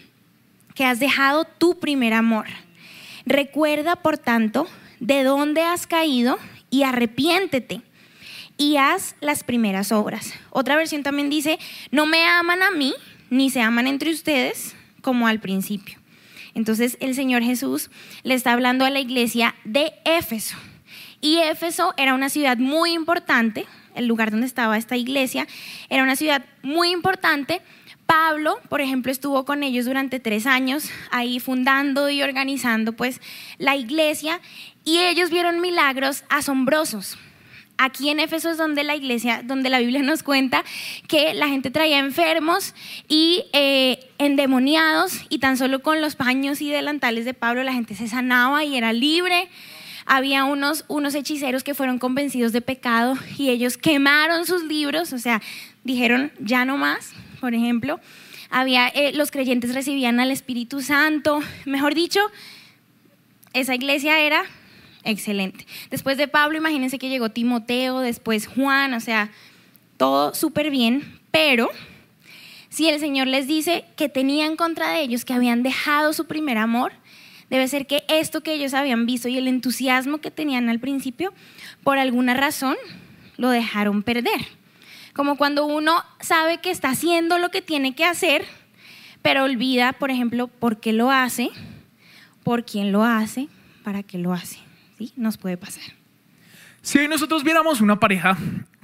que 0.73 0.83
has 0.83 0.99
dejado 0.99 1.45
tu 1.45 1.77
primer 1.77 2.13
amor. 2.13 2.47
Recuerda, 3.27 3.97
por 3.97 4.17
tanto, 4.17 4.67
de 4.99 5.21
dónde 5.21 5.61
has 5.61 5.85
caído 5.85 6.39
y 6.71 6.81
arrepiéntete 6.81 7.83
y 8.57 8.77
haz 8.77 9.15
las 9.21 9.43
primeras 9.43 9.91
obras. 9.91 10.33
Otra 10.49 10.75
versión 10.75 11.03
también 11.03 11.29
dice, 11.29 11.59
no 11.91 12.07
me 12.07 12.25
aman 12.25 12.63
a 12.63 12.71
mí, 12.71 12.95
ni 13.29 13.51
se 13.51 13.61
aman 13.61 13.85
entre 13.85 14.09
ustedes 14.09 14.75
como 15.03 15.27
al 15.27 15.39
principio. 15.39 15.99
Entonces 16.55 16.97
el 16.99 17.13
Señor 17.13 17.43
Jesús 17.43 17.91
le 18.23 18.33
está 18.33 18.53
hablando 18.53 18.85
a 18.85 18.89
la 18.89 19.01
iglesia 19.01 19.53
de 19.65 19.93
Éfeso. 20.03 20.57
Y 21.21 21.37
Éfeso 21.39 21.93
era 21.97 22.13
una 22.13 22.29
ciudad 22.29 22.57
muy 22.57 22.93
importante, 22.93 23.65
el 23.95 24.07
lugar 24.07 24.31
donde 24.31 24.47
estaba 24.47 24.77
esta 24.77 24.95
iglesia, 24.95 25.47
era 25.89 26.03
una 26.03 26.15
ciudad 26.15 26.45
muy 26.61 26.91
importante. 26.91 27.61
Pablo, 28.05 28.59
por 28.69 28.81
ejemplo, 28.81 29.11
estuvo 29.11 29.45
con 29.45 29.61
ellos 29.61 29.85
durante 29.85 30.19
tres 30.19 30.47
años, 30.47 30.89
ahí 31.11 31.39
fundando 31.39 32.09
y 32.09 32.23
organizando 32.23 32.93
pues 32.93 33.21
la 33.57 33.75
iglesia, 33.75 34.39
y 34.83 34.99
ellos 34.99 35.29
vieron 35.29 35.61
milagros 35.61 36.23
asombrosos. 36.29 37.17
Aquí 37.77 38.09
en 38.09 38.19
Éfeso 38.19 38.49
es 38.49 38.57
donde 38.57 38.83
la 38.83 38.95
iglesia, 38.95 39.41
donde 39.43 39.69
la 39.69 39.79
Biblia 39.79 40.01
nos 40.01 40.21
cuenta 40.21 40.65
que 41.07 41.33
la 41.33 41.47
gente 41.47 41.71
traía 41.71 41.99
enfermos 41.99 42.73
y 43.07 43.45
eh, 43.53 44.09
endemoniados, 44.17 45.21
y 45.29 45.39
tan 45.39 45.55
solo 45.55 45.81
con 45.81 46.01
los 46.01 46.15
paños 46.15 46.61
y 46.61 46.69
delantales 46.69 47.25
de 47.25 47.33
Pablo 47.33 47.63
la 47.63 47.73
gente 47.73 47.95
se 47.95 48.07
sanaba 48.07 48.63
y 48.65 48.75
era 48.75 48.91
libre 48.91 49.49
había 50.09 50.43
unos, 50.43 50.85
unos 50.87 51.13
hechiceros 51.13 51.63
que 51.63 51.75
fueron 51.75 51.99
convencidos 51.99 52.51
de 52.51 52.61
pecado 52.61 53.15
y 53.37 53.51
ellos 53.51 53.77
quemaron 53.77 54.47
sus 54.47 54.63
libros, 54.63 55.13
o 55.13 55.19
sea, 55.19 55.39
dijeron 55.83 56.31
ya 56.39 56.65
no 56.65 56.77
más, 56.77 57.11
por 57.39 57.53
ejemplo. 57.53 57.99
Había, 58.49 58.87
eh, 58.87 59.13
los 59.13 59.29
creyentes 59.29 59.75
recibían 59.75 60.19
al 60.19 60.31
Espíritu 60.31 60.81
Santo, 60.81 61.41
mejor 61.65 61.93
dicho, 61.93 62.19
esa 63.53 63.75
iglesia 63.75 64.19
era 64.19 64.41
excelente. 65.03 65.67
Después 65.91 66.17
de 66.17 66.27
Pablo, 66.27 66.57
imagínense 66.57 66.97
que 66.97 67.09
llegó 67.09 67.29
Timoteo, 67.29 67.99
después 67.99 68.47
Juan, 68.47 68.95
o 68.95 68.99
sea, 68.99 69.29
todo 69.97 70.33
súper 70.33 70.71
bien, 70.71 71.19
pero 71.29 71.69
si 72.69 72.89
el 72.89 72.99
Señor 72.99 73.27
les 73.27 73.45
dice 73.45 73.85
que 73.95 74.09
tenían 74.09 74.55
contra 74.55 74.89
de 74.89 75.01
ellos, 75.01 75.23
que 75.23 75.33
habían 75.33 75.61
dejado 75.61 76.13
su 76.13 76.25
primer 76.25 76.57
amor, 76.57 76.93
debe 77.49 77.67
ser 77.67 77.87
que 77.87 78.03
esto 78.07 78.41
que 78.41 78.53
ellos 78.53 78.73
habían 78.73 79.05
visto 79.05 79.27
y 79.27 79.37
el 79.37 79.47
entusiasmo 79.47 80.19
que 80.19 80.31
tenían 80.31 80.69
al 80.69 80.79
principio, 80.79 81.33
por 81.83 81.97
alguna 81.97 82.33
razón, 82.33 82.75
lo 83.37 83.49
dejaron 83.49 84.03
perder. 84.03 84.47
Como 85.13 85.37
cuando 85.37 85.65
uno 85.65 86.03
sabe 86.19 86.59
que 86.59 86.71
está 86.71 86.89
haciendo 86.89 87.39
lo 87.39 87.49
que 87.49 87.61
tiene 87.61 87.95
que 87.95 88.05
hacer, 88.05 88.45
pero 89.21 89.43
olvida, 89.43 89.93
por 89.93 90.11
ejemplo, 90.11 90.47
por 90.47 90.79
qué 90.79 90.93
lo 90.93 91.11
hace, 91.11 91.49
por 92.43 92.65
quién 92.65 92.91
lo 92.91 93.03
hace, 93.03 93.47
para 93.83 94.03
qué 94.03 94.17
lo 94.17 94.33
hace. 94.33 94.59
¿Sí? 94.97 95.11
Nos 95.15 95.37
puede 95.37 95.57
pasar. 95.57 95.83
Si 96.81 96.99
hoy 96.99 97.07
nosotros 97.07 97.43
viéramos 97.43 97.81
una 97.81 97.99
pareja 97.99 98.37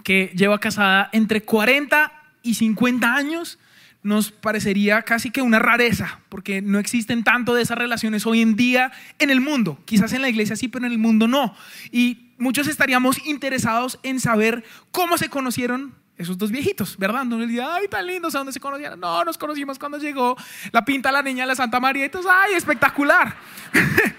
que 0.03 0.31
lleva 0.36 0.60
casada 0.60 1.10
entre 1.13 1.41
40 1.43 2.12
y 2.43 2.55
50 2.55 3.15
años, 3.15 3.57
nos 4.05 4.31
parecería 4.31 5.01
casi 5.01 5.31
que 5.31 5.41
una 5.41 5.57
rareza, 5.57 6.19
porque 6.29 6.62
no 6.62 6.77
existen 6.77 7.24
tanto 7.24 7.55
de 7.55 7.63
esas 7.63 7.75
relaciones 7.75 8.27
hoy 8.27 8.39
en 8.39 8.55
día 8.55 8.91
en 9.17 9.31
el 9.31 9.41
mundo. 9.41 9.79
Quizás 9.85 10.13
en 10.13 10.21
la 10.21 10.29
iglesia 10.29 10.55
sí, 10.55 10.67
pero 10.67 10.85
en 10.85 10.91
el 10.91 11.00
mundo 11.00 11.27
no. 11.27 11.55
Y 11.91 12.31
muchos 12.38 12.67
estaríamos 12.67 13.25
interesados 13.25 14.00
en 14.03 14.19
saber 14.19 14.63
cómo 14.91 15.17
se 15.17 15.29
conocieron 15.29 15.95
esos 16.19 16.38
dos 16.38 16.51
viejitos, 16.51 17.00
¿verdad? 17.00 17.25
No 17.25 17.39
les 17.39 17.50
diga, 17.50 17.74
ay, 17.74 17.88
tan 17.88 18.05
lindos, 18.05 18.35
¿a 18.35 18.38
dónde 18.38 18.53
se 18.53 18.59
conocieron? 18.59 19.00
No, 19.00 19.25
nos 19.25 19.39
conocimos 19.39 19.79
cuando 19.79 19.97
llegó 19.97 20.38
la 20.71 20.85
pinta 20.85 21.12
la 21.12 21.24
niña 21.24 21.43
de 21.43 21.47
la 21.47 21.55
Santa 21.55 21.79
María. 21.79 22.05
Entonces, 22.05 22.31
ay, 22.31 22.53
espectacular. 22.53 23.35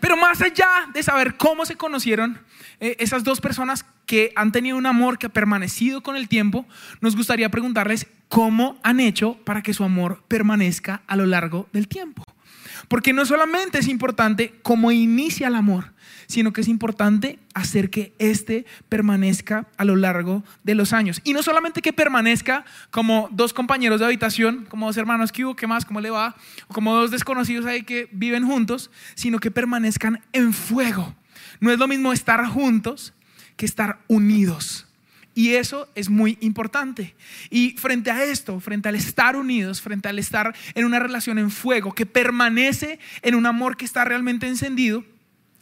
Pero 0.00 0.16
más 0.16 0.40
allá 0.40 0.68
de 0.92 1.02
saber 1.02 1.36
cómo 1.36 1.66
se 1.66 1.76
conocieron, 1.76 2.40
eh, 2.80 2.96
esas 2.98 3.24
dos 3.24 3.40
personas 3.40 3.84
que 4.06 4.32
han 4.34 4.52
tenido 4.52 4.76
un 4.76 4.86
amor 4.86 5.18
que 5.18 5.26
ha 5.26 5.30
permanecido 5.30 6.02
con 6.02 6.16
el 6.16 6.28
tiempo, 6.28 6.66
nos 7.00 7.14
gustaría 7.14 7.50
preguntarles 7.50 8.06
cómo 8.28 8.78
han 8.82 9.00
hecho 9.00 9.34
para 9.44 9.62
que 9.62 9.74
su 9.74 9.84
amor 9.84 10.24
permanezca 10.26 11.02
a 11.06 11.16
lo 11.16 11.26
largo 11.26 11.68
del 11.72 11.88
tiempo. 11.88 12.24
Porque 12.88 13.12
no 13.12 13.24
solamente 13.24 13.78
es 13.78 13.88
importante 13.88 14.54
cómo 14.62 14.90
inicia 14.90 15.48
el 15.48 15.54
amor, 15.54 15.92
sino 16.30 16.52
que 16.52 16.60
es 16.60 16.68
importante 16.68 17.40
hacer 17.54 17.90
que 17.90 18.14
éste 18.20 18.64
permanezca 18.88 19.66
a 19.76 19.84
lo 19.84 19.96
largo 19.96 20.44
de 20.62 20.76
los 20.76 20.92
años. 20.92 21.20
Y 21.24 21.32
no 21.32 21.42
solamente 21.42 21.82
que 21.82 21.92
permanezca 21.92 22.64
como 22.92 23.28
dos 23.32 23.52
compañeros 23.52 23.98
de 23.98 24.06
habitación, 24.06 24.64
como 24.66 24.86
dos 24.86 24.96
hermanos 24.96 25.32
que 25.32 25.40
¿qué 25.56 25.66
más? 25.66 25.84
¿Cómo 25.84 26.00
le 26.00 26.10
va? 26.10 26.36
Como 26.68 26.94
dos 26.94 27.10
desconocidos 27.10 27.66
ahí 27.66 27.82
que 27.82 28.08
viven 28.12 28.46
juntos, 28.46 28.92
sino 29.16 29.40
que 29.40 29.50
permanezcan 29.50 30.22
en 30.32 30.52
fuego. 30.52 31.16
No 31.58 31.72
es 31.72 31.80
lo 31.80 31.88
mismo 31.88 32.12
estar 32.12 32.46
juntos 32.46 33.12
que 33.56 33.66
estar 33.66 33.98
unidos. 34.06 34.86
Y 35.34 35.54
eso 35.54 35.88
es 35.96 36.10
muy 36.10 36.38
importante. 36.40 37.16
Y 37.50 37.70
frente 37.72 38.12
a 38.12 38.22
esto, 38.22 38.60
frente 38.60 38.88
al 38.88 38.94
estar 38.94 39.34
unidos, 39.34 39.80
frente 39.80 40.08
al 40.08 40.20
estar 40.20 40.54
en 40.74 40.84
una 40.84 41.00
relación 41.00 41.38
en 41.38 41.50
fuego, 41.50 41.92
que 41.92 42.06
permanece 42.06 43.00
en 43.22 43.34
un 43.34 43.46
amor 43.46 43.76
que 43.76 43.84
está 43.84 44.04
realmente 44.04 44.46
encendido, 44.46 45.04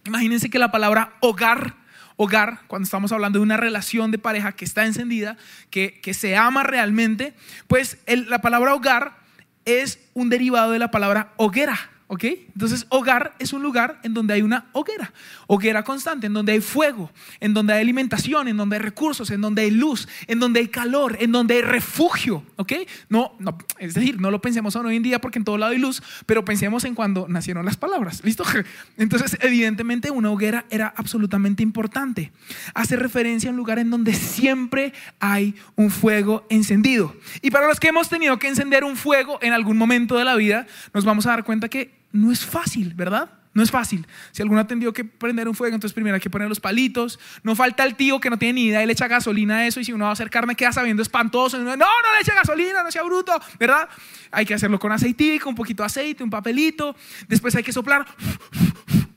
imagínense 0.09 0.51
que 0.51 0.59
la 0.59 0.71
palabra 0.71 1.15
hogar, 1.21 1.77
hogar, 2.17 2.61
cuando 2.67 2.85
estamos 2.85 3.13
hablando 3.13 3.39
de 3.39 3.45
una 3.45 3.57
relación 3.57 4.11
de 4.11 4.19
pareja 4.19 4.53
que 4.53 4.65
está 4.65 4.85
encendida, 4.85 5.37
que, 5.71 6.01
que 6.01 6.15
se 6.15 6.37
ama 6.37 6.65
realmente, 6.65 7.35
pues 7.69 7.99
la 8.07 8.41
palabra 8.41 8.75
hogar 8.75 9.19
es 9.65 10.01
un 10.15 10.29
derivado 10.29 10.73
de 10.73 10.79
la 10.79 10.91
palabra 10.91 11.33
hoguera. 11.37 11.79
¿Ok? 12.11 12.25
Entonces, 12.25 12.87
hogar 12.89 13.35
es 13.39 13.53
un 13.53 13.63
lugar 13.63 14.01
en 14.03 14.15
donde 14.15 14.33
hay 14.33 14.41
una 14.41 14.65
hoguera, 14.73 15.13
hoguera 15.47 15.85
constante, 15.85 16.27
en 16.27 16.33
donde 16.33 16.53
hay 16.53 16.61
fuego, 16.63 17.13
en 17.39 17.53
donde 17.53 17.75
hay 17.75 17.83
alimentación, 17.83 18.49
en 18.49 18.57
donde 18.57 18.77
hay 18.77 18.83
recursos, 18.83 19.31
en 19.31 19.43
donde 19.43 19.63
hay 19.63 19.71
luz, 19.71 20.09
en 20.27 20.41
donde 20.41 20.61
hay 20.61 20.69
calor, 20.69 21.19
en 21.21 21.33
donde 21.33 21.57
hay 21.57 21.63
refugio. 21.63 22.45
¿Ok? 22.57 22.73
No, 23.11 23.35
no, 23.39 23.59
es 23.79 23.93
decir, 23.93 24.19
no 24.19 24.31
lo 24.31 24.41
pensemos 24.41 24.75
hoy 24.75 24.97
en 24.97 25.03
día 25.03 25.21
porque 25.21 25.39
en 25.39 25.45
todo 25.45 25.59
lado 25.59 25.73
hay 25.73 25.79
luz, 25.79 26.03
pero 26.25 26.47
pensemos 26.47 26.85
en 26.85 26.95
cuando 26.95 27.29
nacieron 27.29 27.67
las 27.67 27.77
palabras. 27.77 28.25
¿Listo? 28.25 28.43
Entonces, 28.97 29.37
evidentemente, 29.43 30.11
una 30.11 30.31
hoguera 30.31 30.65
era 30.71 30.95
absolutamente 30.97 31.63
importante. 31.63 32.33
Hace 32.73 32.97
referencia 32.97 33.51
a 33.51 33.53
un 33.53 33.59
lugar 33.59 33.79
en 33.79 33.91
donde 33.91 34.15
siempre 34.15 34.95
hay 35.21 35.55
un 35.77 35.91
fuego 35.91 36.47
encendido. 36.49 37.15
Y 37.43 37.51
para 37.51 37.69
los 37.69 37.79
que 37.79 37.89
hemos 37.89 38.09
tenido 38.09 38.39
que 38.39 38.49
encender 38.49 38.83
un 38.83 38.97
fuego 38.97 39.39
en 39.43 39.53
algún 39.53 39.77
momento 39.77 40.17
de 40.17 40.25
la 40.25 40.37
vida, 40.37 40.67
nos 40.95 41.05
vamos 41.05 41.27
a 41.27 41.31
dar 41.31 41.45
cuenta 41.45 41.69
que 41.69 41.98
no 42.13 42.33
es 42.33 42.45
fácil, 42.45 42.95
¿verdad? 42.95 43.31
No 43.55 43.63
es 43.63 43.71
fácil. 43.71 44.07
Si 44.31 44.41
alguno 44.41 44.61
ha 44.61 44.67
tenido 44.67 44.93
que 44.93 45.05
prender 45.05 45.49
un 45.49 45.55
fuego, 45.55 45.75
entonces 45.75 45.93
primero 45.93 46.15
hay 46.15 46.21
que 46.21 46.31
poner 46.31 46.49
los 46.49 46.61
palitos. 46.61 47.19
No 47.43 47.57
falta 47.57 47.85
el 47.85 47.97
tío 47.97 48.21
que 48.21 48.31
no 48.31 48.39
tiene 48.39 48.53
ni 48.53 48.67
idea 48.67 48.83
y 48.83 48.87
le 48.87 48.93
echa 48.93 49.09
gasolina 49.09 49.59
a 49.59 49.67
eso. 49.67 49.81
Y 49.81 49.85
si 49.85 49.93
uno 49.93 50.05
va 50.05 50.11
a 50.11 50.13
hacer 50.13 50.31
carne, 50.31 50.55
queda 50.55 50.73
sabiendo 50.73 51.03
espantoso. 51.03 51.59
No, 51.59 51.77
no 51.77 51.87
le 52.15 52.21
eche 52.21 52.33
gasolina, 52.35 52.85
no 52.85 52.93
sea 52.93 53.03
bruto, 53.03 53.33
¿verdad? 53.59 53.89
Hay 54.31 54.47
que 54.47 54.55
hacerlo 54.55 54.79
con 54.79 54.93
aceitico, 54.93 55.49
un 55.49 55.57
poquito 55.57 55.83
de 55.83 55.87
aceite, 55.87 56.23
un 56.23 56.31
papelito. 56.31 56.95
Después 57.27 57.57
hay 57.57 57.65
que 57.65 57.73
soplar. 57.73 58.07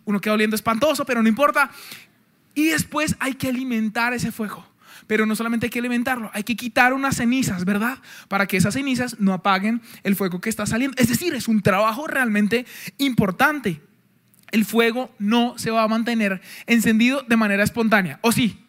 Uno 0.06 0.20
queda 0.20 0.34
oliendo 0.34 0.56
espantoso, 0.56 1.06
pero 1.06 1.22
no 1.22 1.30
importa. 1.30 1.70
Y 2.56 2.66
después 2.70 3.16
hay 3.20 3.36
que 3.36 3.50
alimentar 3.50 4.14
ese 4.14 4.32
fuego. 4.32 4.71
Pero 5.08 5.26
no 5.26 5.36
solamente 5.36 5.68
hay 5.68 5.70
que 5.70 5.80
alimentarlo, 5.80 6.30
hay 6.34 6.44
que 6.44 6.56
quitar 6.56 6.94
unas 6.94 7.18
cenizas, 7.18 7.66
¿verdad? 7.66 8.00
Para 8.28 8.48
que 8.48 8.58
esas 8.58 8.74
cenizas 8.74 9.20
no 9.20 9.34
apaguen 9.34 9.82
el 10.04 10.16
fuego 10.16 10.42
que 10.42 10.50
está 10.50 10.66
saliendo. 10.66 10.96
Es 10.98 11.10
decir, 11.10 11.34
es 11.34 11.48
un 11.48 11.62
trabajo 11.62 12.08
realmente 12.08 12.66
importante. 12.98 13.82
El 14.52 14.66
fuego 14.66 15.14
no 15.18 15.58
se 15.58 15.72
va 15.72 15.84
a 15.84 15.88
mantener 15.88 16.42
encendido 16.66 17.24
de 17.24 17.38
manera 17.38 17.64
espontánea, 17.64 18.20
¿o 18.22 18.32
sí? 18.32 18.66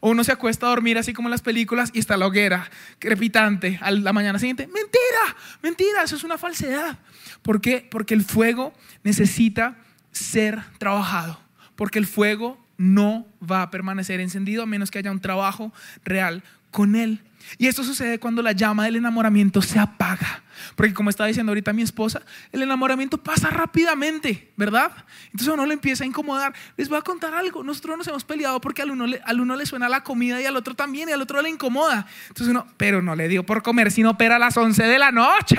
O 0.00 0.10
uno 0.10 0.22
se 0.22 0.32
acuesta 0.32 0.66
a 0.66 0.68
dormir 0.68 0.98
así 0.98 1.14
como 1.14 1.28
en 1.28 1.30
las 1.30 1.40
películas 1.40 1.90
y 1.94 1.98
está 1.98 2.18
la 2.18 2.26
hoguera 2.26 2.70
crepitante 2.98 3.78
a 3.80 3.90
la 3.90 4.12
mañana 4.12 4.38
siguiente. 4.38 4.66
Mentira, 4.66 5.36
mentira, 5.62 6.02
eso 6.02 6.16
es 6.16 6.24
una 6.24 6.36
falsedad. 6.36 6.98
¿Por 7.40 7.62
qué? 7.62 7.88
Porque 7.90 8.12
el 8.12 8.22
fuego 8.22 8.74
necesita 9.02 9.78
ser 10.12 10.62
trabajado. 10.78 11.40
Porque 11.74 11.98
el 11.98 12.06
fuego 12.06 12.63
no 12.76 13.26
va 13.40 13.62
a 13.62 13.70
permanecer 13.70 14.20
encendido 14.20 14.62
a 14.62 14.66
menos 14.66 14.90
que 14.90 14.98
haya 14.98 15.10
un 15.10 15.20
trabajo 15.20 15.72
real 16.04 16.42
con 16.70 16.96
él. 16.96 17.20
Y 17.58 17.66
esto 17.66 17.84
sucede 17.84 18.18
cuando 18.18 18.42
la 18.42 18.52
llama 18.52 18.84
del 18.84 18.96
enamoramiento 18.96 19.62
se 19.62 19.78
apaga. 19.78 20.42
Porque 20.74 20.94
como 20.94 21.10
estaba 21.10 21.26
diciendo 21.28 21.50
ahorita 21.50 21.72
mi 21.72 21.82
esposa, 21.82 22.22
el 22.52 22.62
enamoramiento 22.62 23.18
pasa 23.18 23.50
rápidamente, 23.50 24.52
¿verdad? 24.56 24.90
Entonces 25.26 25.48
uno 25.48 25.66
le 25.66 25.74
empieza 25.74 26.04
a 26.04 26.06
incomodar. 26.06 26.54
Les 26.76 26.88
voy 26.88 26.98
a 26.98 27.02
contar 27.02 27.34
algo. 27.34 27.62
Nosotros 27.62 27.98
nos 27.98 28.08
hemos 28.08 28.24
peleado 28.24 28.60
porque 28.60 28.82
al 28.82 28.90
uno, 28.90 29.06
le, 29.06 29.20
al 29.24 29.40
uno 29.40 29.56
le 29.56 29.66
suena 29.66 29.88
la 29.88 30.02
comida 30.02 30.40
y 30.40 30.46
al 30.46 30.56
otro 30.56 30.74
también 30.74 31.08
y 31.08 31.12
al 31.12 31.22
otro 31.22 31.42
le 31.42 31.50
incomoda. 31.50 32.06
Entonces 32.28 32.48
uno, 32.48 32.66
pero 32.76 33.02
no 33.02 33.14
le 33.14 33.28
dio 33.28 33.44
por 33.44 33.62
comer, 33.62 33.92
sino 33.92 34.10
opera 34.10 34.36
a 34.36 34.38
las 34.38 34.56
11 34.56 34.82
de 34.82 34.98
la 34.98 35.12
noche. 35.12 35.56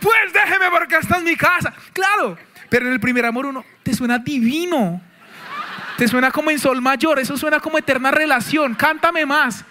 Pues 0.00 0.32
déjeme 0.32 0.66
porque 0.70 0.96
está 0.96 1.18
en 1.18 1.24
mi 1.24 1.36
casa. 1.36 1.72
Claro, 1.92 2.36
pero 2.68 2.86
en 2.86 2.92
el 2.92 3.00
primer 3.00 3.24
amor 3.24 3.46
uno, 3.46 3.64
te 3.82 3.94
suena 3.94 4.18
divino. 4.18 5.00
Te 6.02 6.08
suena 6.08 6.32
como 6.32 6.50
en 6.50 6.58
sol 6.58 6.82
mayor, 6.82 7.20
eso 7.20 7.36
suena 7.36 7.60
como 7.60 7.78
eterna 7.78 8.10
relación. 8.10 8.74
Cántame 8.74 9.24
más, 9.24 9.64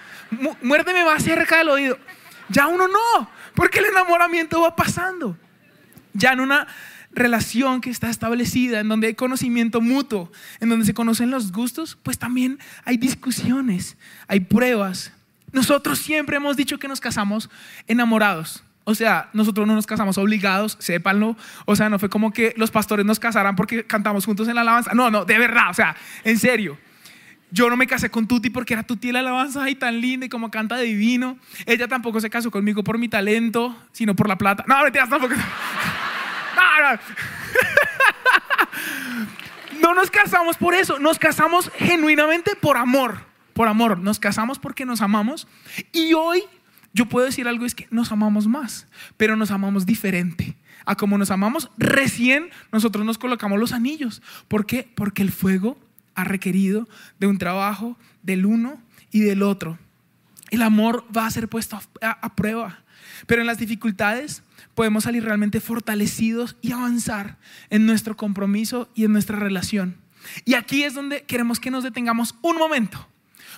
muérdeme 0.61 1.03
más 1.03 1.23
cerca 1.23 1.57
del 1.57 1.67
oído. 1.67 1.99
Ya 2.47 2.67
uno 2.67 2.87
no, 2.87 3.29
porque 3.53 3.79
el 3.79 3.87
enamoramiento 3.87 4.61
va 4.61 4.73
pasando. 4.73 5.37
Ya 6.13 6.31
en 6.31 6.39
una 6.39 6.67
relación 7.11 7.81
que 7.81 7.89
está 7.89 8.09
establecida, 8.09 8.79
en 8.79 8.87
donde 8.87 9.07
hay 9.07 9.13
conocimiento 9.13 9.81
mutuo, 9.81 10.31
en 10.61 10.69
donde 10.69 10.85
se 10.85 10.93
conocen 10.93 11.31
los 11.31 11.51
gustos, 11.51 11.97
pues 12.01 12.17
también 12.17 12.59
hay 12.85 12.95
discusiones, 12.95 13.97
hay 14.29 14.39
pruebas. 14.39 15.11
Nosotros 15.51 15.99
siempre 15.99 16.37
hemos 16.37 16.55
dicho 16.55 16.79
que 16.79 16.87
nos 16.87 17.01
casamos 17.01 17.49
enamorados. 17.87 18.63
O 18.83 18.95
sea, 18.95 19.29
nosotros 19.33 19.67
no 19.67 19.75
nos 19.75 19.85
casamos 19.85 20.17
obligados, 20.17 20.75
sépanlo. 20.79 21.37
O 21.65 21.75
sea, 21.75 21.89
no 21.89 21.99
fue 21.99 22.09
como 22.09 22.31
que 22.31 22.53
los 22.57 22.71
pastores 22.71 23.05
nos 23.05 23.19
casaran 23.19 23.55
porque 23.55 23.85
cantamos 23.85 24.25
juntos 24.25 24.47
en 24.47 24.55
la 24.55 24.61
alabanza. 24.61 24.93
No, 24.93 25.11
no, 25.11 25.23
de 25.23 25.37
verdad, 25.37 25.69
o 25.69 25.73
sea, 25.73 25.95
en 26.23 26.39
serio. 26.39 26.77
Yo 27.53 27.69
no 27.69 27.75
me 27.75 27.85
casé 27.85 28.09
con 28.09 28.27
Tuti 28.27 28.49
porque 28.49 28.73
era 28.73 28.83
Tuti 28.83 29.11
la 29.11 29.19
alabanza 29.19 29.69
y 29.69 29.75
tan 29.75 29.99
linda 29.99 30.25
y 30.25 30.29
como 30.29 30.49
canta 30.49 30.77
divino. 30.77 31.37
Ella 31.65 31.87
tampoco 31.87 32.21
se 32.21 32.29
casó 32.29 32.49
conmigo 32.49 32.81
por 32.81 32.97
mi 32.97 33.09
talento, 33.09 33.75
sino 33.91 34.15
por 34.15 34.29
la 34.29 34.37
plata. 34.37 34.63
No, 34.67 34.81
mentiras, 34.83 35.09
tampoco. 35.09 35.35
No, 36.53 36.91
no. 36.91 36.99
no 39.81 39.93
nos 39.95 40.11
casamos 40.11 40.57
por 40.57 40.73
eso, 40.73 40.99
nos 40.99 41.17
casamos 41.17 41.71
genuinamente 41.75 42.55
por 42.55 42.77
amor. 42.77 43.19
Por 43.53 43.67
amor, 43.67 43.97
nos 43.99 44.19
casamos 44.19 44.59
porque 44.59 44.85
nos 44.85 45.01
amamos. 45.01 45.47
Y 45.91 46.13
hoy 46.13 46.43
yo 46.93 47.07
puedo 47.07 47.25
decir 47.25 47.47
algo, 47.47 47.65
es 47.65 47.75
que 47.75 47.87
nos 47.89 48.11
amamos 48.11 48.47
más, 48.47 48.87
pero 49.17 49.35
nos 49.35 49.51
amamos 49.51 49.85
diferente. 49.85 50.57
A 50.85 50.95
como 50.95 51.17
nos 51.17 51.31
amamos, 51.31 51.69
recién 51.77 52.49
nosotros 52.71 53.05
nos 53.05 53.17
colocamos 53.17 53.59
los 53.59 53.71
anillos. 53.71 54.21
¿Por 54.47 54.65
qué? 54.65 54.91
Porque 54.95 55.21
el 55.21 55.31
fuego 55.31 55.77
ha 56.15 56.23
requerido 56.23 56.87
de 57.19 57.27
un 57.27 57.37
trabajo 57.37 57.97
del 58.23 58.45
uno 58.45 58.81
y 59.11 59.21
del 59.21 59.43
otro. 59.43 59.77
El 60.49 60.61
amor 60.61 61.05
va 61.15 61.25
a 61.25 61.31
ser 61.31 61.47
puesto 61.47 61.79
a, 62.01 62.35
prueba. 62.35 62.83
Pero 63.25 63.41
en 63.41 63.47
las 63.47 63.57
dificultades 63.57 64.43
podemos 64.75 65.05
salir 65.05 65.23
realmente 65.23 65.61
fortalecidos 65.61 66.57
y 66.61 66.73
avanzar 66.73 67.37
en 67.69 67.85
nuestro 67.85 68.17
compromiso 68.17 68.89
y 68.93 69.05
en 69.05 69.13
nuestra 69.13 69.39
relación. 69.39 69.95
Y 70.45 70.55
aquí 70.55 70.83
es 70.83 70.93
donde 70.93 71.23
queremos 71.23 71.59
que 71.59 71.71
nos 71.71 71.83
detengamos 71.83 72.35
un 72.41 72.57
momento, 72.57 73.07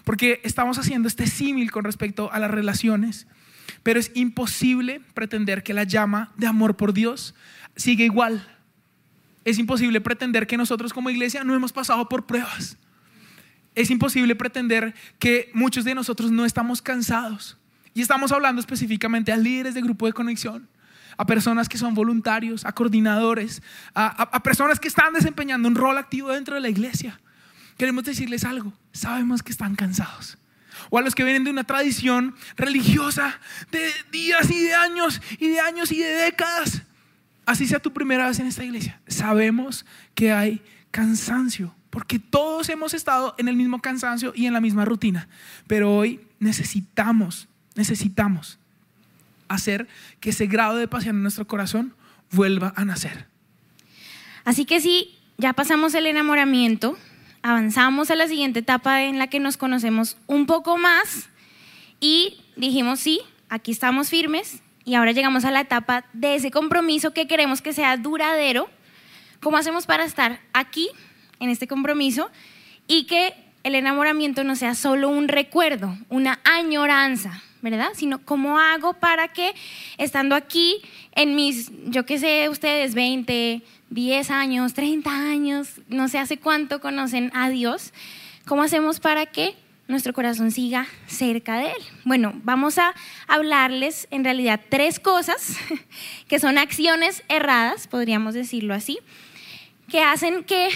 porque 0.04 0.42
estamos 0.44 0.78
haciendo 0.78 1.08
este 1.08 1.28
símil 1.28 1.72
con 1.72 1.84
respecto 1.84 2.32
a 2.32 2.40
las 2.40 2.52
relaciones, 2.52 3.28
pero 3.84 4.00
es 4.00 4.12
imposible 4.16 5.02
pretender 5.14 5.64
que 5.64 5.74
la 5.74 5.84
llama 5.84 6.32
de 6.38 6.48
amor 6.48 6.76
por 6.76 6.94
Dios 6.94 7.36
sigue 7.76 8.06
igual. 8.06 8.48
Es 9.46 9.60
imposible 9.60 10.00
pretender 10.02 10.48
que 10.48 10.58
nosotros 10.58 10.94
como 10.94 11.10
iglesia 11.10 11.44
no 11.44 11.54
hemos 11.54 11.74
pasado 11.74 12.08
por 12.08 12.26
pruebas. 12.26 12.78
Es 13.76 13.90
imposible 13.90 14.36
pretender 14.36 14.94
que 15.20 15.50
muchos 15.54 15.84
de 15.84 15.96
nosotros 15.96 16.32
no 16.32 16.46
estamos 16.46 16.82
cansados. 16.82 17.58
Y 17.94 18.02
estamos 18.02 18.32
hablando 18.32 18.60
específicamente 18.60 19.32
a 19.32 19.38
líderes 19.38 19.74
de 19.74 19.82
grupo 19.82 20.06
de 20.06 20.14
conexión, 20.14 20.68
a 21.18 21.26
personas 21.26 21.70
que 21.70 21.78
son 21.78 21.94
voluntarios, 21.94 22.66
a 22.66 22.74
coordinadores, 22.74 23.62
a, 23.94 24.42
personas 24.42 24.80
que 24.80 24.88
están 24.88 25.14
desempeñando 25.14 25.68
un 25.68 25.76
rol 25.76 25.98
activo 25.98 26.32
dentro 26.32 26.56
de 26.56 26.62
la 26.62 26.70
iglesia. 26.70 27.20
Queremos 27.78 28.04
decirles 28.04 28.44
algo, 28.44 28.74
sabemos 28.94 29.44
que 29.44 29.52
están 29.52 29.76
cansados. 29.76 30.38
O 30.90 30.98
a 30.98 31.02
los 31.02 31.16
que 31.16 31.24
vienen 31.24 31.44
de 31.44 31.50
una 31.50 31.66
tradición 31.66 32.36
religiosa 32.56 33.40
de 33.72 33.92
días 34.12 34.50
y 34.50 34.62
de 34.64 34.74
años 34.74 35.22
y 35.40 35.50
de 35.50 35.60
años 35.60 35.92
y 35.92 36.00
de 36.00 36.12
décadas. 36.14 36.84
Así 37.46 37.68
sea 37.68 37.80
tu 37.80 37.92
primera 37.92 38.28
vez 38.28 38.40
en 38.40 38.48
esta 38.48 38.64
iglesia. 38.64 39.02
Sabemos 39.08 39.86
que 40.16 40.32
hay 40.32 40.62
cansancio, 40.92 41.76
porque 41.90 42.20
todos 42.20 42.70
hemos 42.70 42.94
estado 42.94 43.36
en 43.38 43.48
el 43.48 43.56
mismo 43.56 43.82
cansancio 43.82 44.32
y 44.36 44.46
en 44.46 44.54
la 44.54 44.62
misma 44.62 44.86
rutina. 44.86 45.28
Pero 45.68 45.94
hoy 45.94 46.22
necesitamos, 46.40 47.48
necesitamos 47.76 48.60
hacer 49.48 49.88
que 50.20 50.30
ese 50.30 50.48
grado 50.48 50.78
de 50.78 50.88
pasión 50.88 51.18
en 51.18 51.24
nuestro 51.24 51.48
corazón 51.48 51.94
vuelva 52.32 52.74
a 52.76 52.86
nacer. 52.86 53.28
Así 54.46 54.66
que 54.66 54.82
si 54.82 55.16
ya 55.38 55.54
pasamos 55.54 55.94
el 55.94 56.06
enamoramiento, 56.06 56.98
avanzamos 57.44 58.10
a 58.10 58.16
la 58.16 58.28
siguiente 58.28 58.60
etapa 58.60 59.04
en 59.04 59.20
la 59.20 59.28
que 59.28 59.40
nos 59.40 59.58
conocemos 59.58 60.18
un 60.28 60.46
poco 60.48 60.78
más 60.78 61.30
y 62.00 62.42
dijimos, 62.56 63.00
sí, 63.00 63.22
aquí 63.50 63.72
estamos 63.72 64.10
firmes 64.10 64.62
y 64.86 64.96
ahora 64.96 65.12
llegamos 65.12 65.46
a 65.46 65.52
la 65.52 65.62
etapa 65.62 66.06
de 66.14 66.36
ese 66.36 66.52
compromiso 66.52 67.14
que 67.14 67.28
queremos 67.28 67.62
que 67.62 67.74
sea 67.74 67.98
duradero. 67.98 68.70
¿Cómo 69.42 69.58
hacemos 69.58 69.86
para 69.86 70.06
estar 70.06 70.40
aquí 70.54 70.90
en 71.40 71.50
este 71.50 71.68
compromiso 71.68 72.32
y 72.88 73.06
que 73.06 73.34
el 73.64 73.76
enamoramiento 73.76 74.44
no 74.44 74.56
sea 74.56 74.74
solo 74.74 75.10
un 75.10 75.28
recuerdo, 75.28 75.98
una 76.10 76.40
añoranza, 76.44 77.44
¿verdad? 77.63 77.91
Sino 77.96 78.20
cómo 78.20 78.60
hago 78.60 78.93
para 78.93 79.29
que 79.29 79.55
estando 79.98 80.36
aquí 80.36 80.82
en 81.13 81.34
mis, 81.34 81.72
yo 81.86 82.05
qué 82.05 82.20
sé, 82.20 82.50
ustedes 82.50 82.93
20, 82.93 83.62
10 83.89 84.32
años, 84.32 84.74
30 84.74 85.10
años, 85.10 85.70
no 85.88 86.10
sé 86.10 86.20
hace 86.20 86.38
cuánto 86.38 86.82
conocen 86.82 87.32
a 87.34 87.50
Dios, 87.50 87.93
¿cómo 88.46 88.63
hacemos 88.63 89.00
para 89.00 89.25
que 89.25 89.55
nuestro 89.88 90.13
corazón 90.13 90.51
siga 90.51 90.88
cerca 91.08 91.58
de 91.58 91.67
Él? 91.67 91.84
Bueno, 92.03 92.34
vamos 92.43 92.77
a 92.77 92.93
hablarles 93.27 94.10
en 94.12 94.25
realidad 94.25 94.60
tres 94.67 95.00
cosas 95.00 95.55
que 96.27 96.39
son 96.39 96.58
acciones 96.58 97.24
erradas, 97.29 97.88
podríamos 97.88 98.34
decirlo 98.34 98.74
así, 98.74 99.00
que 99.88 100.01
hacen 100.03 100.43
que 100.43 100.67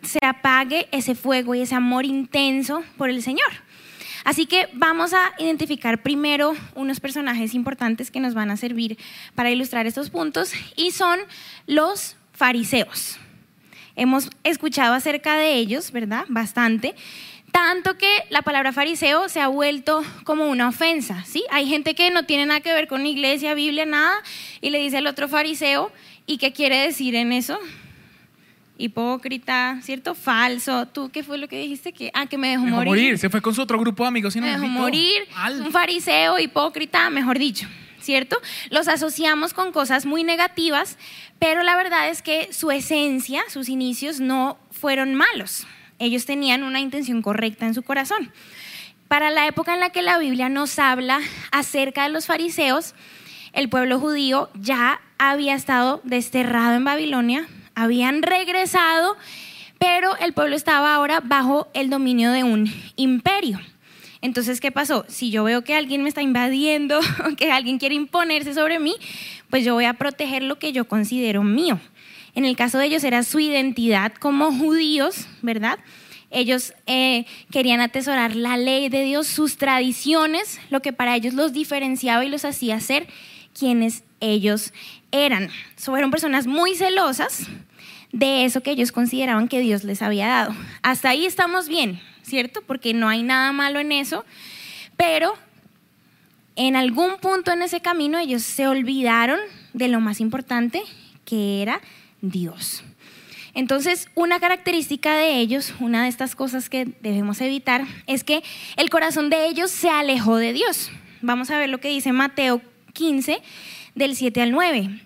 se 0.00 0.18
apague 0.24 0.88
ese 0.92 1.14
fuego 1.14 1.54
y 1.54 1.60
ese 1.60 1.74
amor 1.74 2.06
intenso 2.06 2.82
por 2.96 3.10
el 3.10 3.22
Señor. 3.22 3.52
Así 4.24 4.46
que 4.46 4.68
vamos 4.72 5.12
a 5.12 5.32
identificar 5.38 6.02
primero 6.02 6.54
unos 6.74 7.00
personajes 7.00 7.54
importantes 7.54 8.10
que 8.10 8.20
nos 8.20 8.34
van 8.34 8.50
a 8.50 8.56
servir 8.56 8.98
para 9.34 9.50
ilustrar 9.50 9.86
estos 9.86 10.10
puntos 10.10 10.52
y 10.76 10.92
son 10.92 11.18
los 11.66 12.16
fariseos. 12.32 13.18
Hemos 13.96 14.30
escuchado 14.44 14.94
acerca 14.94 15.36
de 15.36 15.54
ellos, 15.54 15.92
¿verdad? 15.92 16.24
Bastante. 16.28 16.94
Tanto 17.50 17.98
que 17.98 18.08
la 18.30 18.40
palabra 18.40 18.72
fariseo 18.72 19.28
se 19.28 19.40
ha 19.40 19.48
vuelto 19.48 20.02
como 20.24 20.48
una 20.48 20.68
ofensa, 20.68 21.22
¿sí? 21.26 21.44
Hay 21.50 21.66
gente 21.66 21.94
que 21.94 22.10
no 22.10 22.24
tiene 22.24 22.46
nada 22.46 22.60
que 22.60 22.72
ver 22.72 22.88
con 22.88 23.04
iglesia, 23.04 23.52
Biblia, 23.52 23.84
nada, 23.84 24.14
y 24.62 24.70
le 24.70 24.78
dice 24.78 24.96
al 24.96 25.06
otro 25.06 25.28
fariseo, 25.28 25.92
¿y 26.26 26.38
qué 26.38 26.54
quiere 26.54 26.78
decir 26.78 27.14
en 27.14 27.32
eso? 27.32 27.58
Hipócrita, 28.82 29.78
¿cierto? 29.82 30.14
Falso. 30.14 30.86
¿Tú 30.86 31.10
qué 31.10 31.22
fue 31.22 31.38
lo 31.38 31.46
que 31.48 31.58
dijiste? 31.60 31.92
Que, 31.92 32.10
ah, 32.14 32.26
que 32.26 32.36
me 32.36 32.48
dejó, 32.48 32.64
morir. 32.64 33.16
Se 33.16 33.30
fue 33.30 33.40
con 33.40 33.54
su 33.54 33.62
otro 33.62 33.78
grupo 33.78 34.02
de 34.02 34.08
amigos 34.08 34.34
y 34.34 34.40
no 34.40 34.46
me 34.46 34.52
dejó 34.52 34.66
morir. 34.66 35.22
Un 35.64 35.70
fariseo, 35.70 36.38
hipócrita, 36.38 37.08
mejor 37.08 37.38
dicho, 37.38 37.68
¿cierto? 38.00 38.36
Los 38.70 38.88
asociamos 38.88 39.54
con 39.54 39.70
cosas 39.70 40.04
muy 40.04 40.24
negativas, 40.24 40.98
pero 41.38 41.62
la 41.62 41.76
verdad 41.76 42.08
es 42.08 42.22
que 42.22 42.52
su 42.52 42.72
esencia, 42.72 43.42
sus 43.48 43.68
inicios 43.68 44.18
no 44.18 44.58
fueron 44.72 45.14
malos. 45.14 45.66
Ellos 46.00 46.26
tenían 46.26 46.64
una 46.64 46.80
intención 46.80 47.22
correcta 47.22 47.66
en 47.66 47.74
su 47.74 47.82
corazón. 47.82 48.32
Para 49.06 49.30
la 49.30 49.46
época 49.46 49.74
en 49.74 49.80
la 49.80 49.90
que 49.90 50.02
la 50.02 50.18
Biblia 50.18 50.48
nos 50.48 50.78
habla 50.80 51.20
acerca 51.52 52.02
de 52.02 52.08
los 52.08 52.26
fariseos, 52.26 52.94
el 53.52 53.68
pueblo 53.68 54.00
judío 54.00 54.50
ya 54.54 55.00
había 55.18 55.54
estado 55.54 56.00
desterrado 56.02 56.74
en 56.74 56.84
Babilonia, 56.84 57.46
habían 57.74 58.22
regresado, 58.22 59.16
pero 59.78 60.16
el 60.18 60.32
pueblo 60.32 60.56
estaba 60.56 60.94
ahora 60.94 61.20
bajo 61.20 61.68
el 61.74 61.90
dominio 61.90 62.30
de 62.32 62.44
un 62.44 62.72
imperio. 62.96 63.60
Entonces, 64.20 64.60
¿qué 64.60 64.70
pasó? 64.70 65.04
Si 65.08 65.30
yo 65.30 65.42
veo 65.42 65.64
que 65.64 65.74
alguien 65.74 66.02
me 66.02 66.08
está 66.08 66.22
invadiendo, 66.22 67.00
que 67.36 67.50
alguien 67.50 67.78
quiere 67.78 67.96
imponerse 67.96 68.54
sobre 68.54 68.78
mí, 68.78 68.94
pues 69.50 69.64
yo 69.64 69.74
voy 69.74 69.84
a 69.84 69.94
proteger 69.94 70.44
lo 70.44 70.58
que 70.58 70.72
yo 70.72 70.86
considero 70.86 71.42
mío. 71.42 71.80
En 72.34 72.44
el 72.44 72.56
caso 72.56 72.78
de 72.78 72.86
ellos 72.86 73.04
era 73.04 73.24
su 73.24 73.40
identidad 73.40 74.14
como 74.14 74.52
judíos, 74.52 75.26
¿verdad? 75.42 75.78
Ellos 76.30 76.72
eh, 76.86 77.26
querían 77.50 77.80
atesorar 77.80 78.34
la 78.36 78.56
ley 78.56 78.88
de 78.88 79.02
Dios, 79.04 79.26
sus 79.26 79.58
tradiciones, 79.58 80.60
lo 80.70 80.80
que 80.80 80.94
para 80.94 81.14
ellos 81.14 81.34
los 81.34 81.52
diferenciaba 81.52 82.24
y 82.24 82.30
los 82.30 82.46
hacía 82.46 82.80
ser 82.80 83.06
quienes 83.52 84.02
ellos 84.20 84.72
eran. 85.12 85.50
fueron 85.76 86.10
personas 86.10 86.46
muy 86.46 86.74
celosas 86.74 87.46
de 88.10 88.44
eso 88.44 88.62
que 88.62 88.72
ellos 88.72 88.92
consideraban 88.92 89.48
que 89.48 89.60
Dios 89.60 89.84
les 89.84 90.02
había 90.02 90.26
dado. 90.26 90.54
Hasta 90.82 91.10
ahí 91.10 91.24
estamos 91.26 91.68
bien, 91.68 92.00
¿cierto? 92.22 92.62
Porque 92.62 92.94
no 92.94 93.08
hay 93.08 93.22
nada 93.22 93.52
malo 93.52 93.78
en 93.78 93.92
eso, 93.92 94.24
pero 94.96 95.34
en 96.56 96.76
algún 96.76 97.18
punto 97.18 97.52
en 97.52 97.62
ese 97.62 97.80
camino 97.80 98.18
ellos 98.18 98.42
se 98.42 98.68
olvidaron 98.68 99.38
de 99.72 99.88
lo 99.88 100.00
más 100.00 100.20
importante, 100.20 100.82
que 101.24 101.62
era 101.62 101.80
Dios. 102.20 102.84
Entonces, 103.54 104.08
una 104.14 104.40
característica 104.40 105.14
de 105.14 105.38
ellos, 105.38 105.74
una 105.80 106.04
de 106.04 106.08
estas 106.08 106.34
cosas 106.34 106.70
que 106.70 106.86
debemos 107.00 107.40
evitar, 107.40 107.84
es 108.06 108.24
que 108.24 108.42
el 108.76 108.88
corazón 108.88 109.28
de 109.28 109.46
ellos 109.46 109.70
se 109.70 109.90
alejó 109.90 110.36
de 110.36 110.52
Dios. 110.52 110.90
Vamos 111.20 111.50
a 111.50 111.58
ver 111.58 111.68
lo 111.68 111.78
que 111.78 111.88
dice 111.88 112.12
Mateo 112.12 112.62
15, 112.94 113.42
del 113.94 114.16
7 114.16 114.42
al 114.42 114.50
9. 114.52 115.00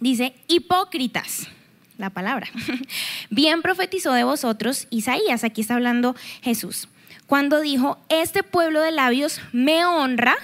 Dice, 0.00 0.34
hipócritas, 0.46 1.48
la 1.96 2.10
palabra. 2.10 2.48
Bien 3.30 3.62
profetizó 3.62 4.12
de 4.12 4.24
vosotros 4.24 4.86
Isaías, 4.90 5.44
aquí 5.44 5.60
está 5.60 5.74
hablando 5.74 6.14
Jesús, 6.42 6.88
cuando 7.26 7.60
dijo, 7.60 7.98
este 8.08 8.42
pueblo 8.42 8.80
de 8.80 8.92
labios 8.92 9.40
me 9.52 9.84
honra, 9.84 10.36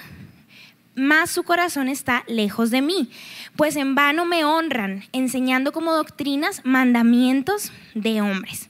mas 0.93 1.31
su 1.31 1.43
corazón 1.43 1.89
está 1.89 2.23
lejos 2.27 2.69
de 2.69 2.81
mí, 2.81 3.09
pues 3.55 3.75
en 3.75 3.95
vano 3.95 4.25
me 4.25 4.45
honran, 4.45 5.05
enseñando 5.11 5.71
como 5.71 5.93
doctrinas 5.93 6.61
mandamientos 6.63 7.71
de 7.95 8.21
hombres. 8.21 8.69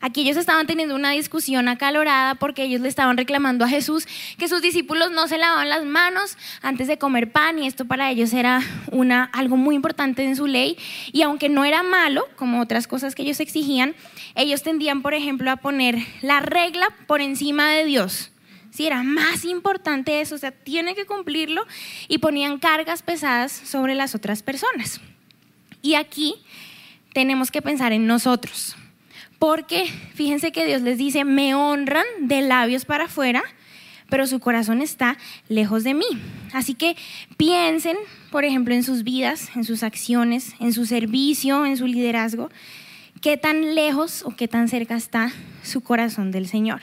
Aquí 0.00 0.22
ellos 0.22 0.36
estaban 0.36 0.66
teniendo 0.66 0.94
una 0.94 1.10
discusión 1.10 1.68
acalorada 1.68 2.34
porque 2.34 2.64
ellos 2.64 2.80
le 2.80 2.88
estaban 2.88 3.16
reclamando 3.16 3.64
a 3.64 3.68
Jesús 3.68 4.06
que 4.38 4.48
sus 4.48 4.62
discípulos 4.62 5.10
no 5.10 5.26
se 5.28 5.38
lavaban 5.38 5.68
las 5.68 5.84
manos 5.84 6.36
antes 6.62 6.86
de 6.88 6.98
comer 6.98 7.30
pan 7.30 7.58
y 7.58 7.66
esto 7.66 7.84
para 7.84 8.10
ellos 8.10 8.32
era 8.32 8.62
una, 8.90 9.24
algo 9.32 9.56
muy 9.56 9.74
importante 9.74 10.24
en 10.24 10.36
su 10.36 10.46
ley. 10.46 10.76
Y 11.12 11.22
aunque 11.22 11.48
no 11.48 11.64
era 11.64 11.82
malo, 11.82 12.26
como 12.36 12.60
otras 12.60 12.86
cosas 12.86 13.14
que 13.14 13.22
ellos 13.22 13.40
exigían, 13.40 13.94
ellos 14.34 14.62
tendían, 14.62 15.02
por 15.02 15.14
ejemplo, 15.14 15.50
a 15.50 15.56
poner 15.56 15.98
la 16.22 16.40
regla 16.40 16.88
por 17.06 17.20
encima 17.20 17.70
de 17.70 17.84
Dios. 17.84 18.30
Si 18.70 18.86
era 18.86 19.02
más 19.02 19.46
importante 19.46 20.20
eso, 20.20 20.34
o 20.34 20.38
sea, 20.38 20.50
tiene 20.50 20.94
que 20.94 21.06
cumplirlo 21.06 21.66
y 22.08 22.18
ponían 22.18 22.58
cargas 22.58 23.00
pesadas 23.00 23.50
sobre 23.50 23.94
las 23.94 24.14
otras 24.14 24.42
personas. 24.42 25.00
Y 25.80 25.94
aquí 25.94 26.34
tenemos 27.14 27.50
que 27.50 27.62
pensar 27.62 27.94
en 27.94 28.06
nosotros. 28.06 28.76
Porque 29.38 29.86
fíjense 30.14 30.52
que 30.52 30.64
Dios 30.64 30.82
les 30.82 30.98
dice, 30.98 31.24
me 31.24 31.54
honran 31.54 32.06
de 32.20 32.40
labios 32.40 32.84
para 32.84 33.04
afuera, 33.04 33.42
pero 34.08 34.26
su 34.26 34.40
corazón 34.40 34.80
está 34.82 35.18
lejos 35.48 35.84
de 35.84 35.94
mí. 35.94 36.06
Así 36.52 36.74
que 36.74 36.96
piensen, 37.36 37.96
por 38.30 38.44
ejemplo, 38.44 38.74
en 38.74 38.82
sus 38.82 39.02
vidas, 39.02 39.50
en 39.54 39.64
sus 39.64 39.82
acciones, 39.82 40.54
en 40.60 40.72
su 40.72 40.86
servicio, 40.86 41.66
en 41.66 41.76
su 41.76 41.86
liderazgo, 41.86 42.50
qué 43.20 43.36
tan 43.36 43.74
lejos 43.74 44.22
o 44.24 44.30
qué 44.30 44.48
tan 44.48 44.68
cerca 44.68 44.96
está 44.96 45.32
su 45.62 45.80
corazón 45.80 46.30
del 46.30 46.46
Señor. 46.48 46.82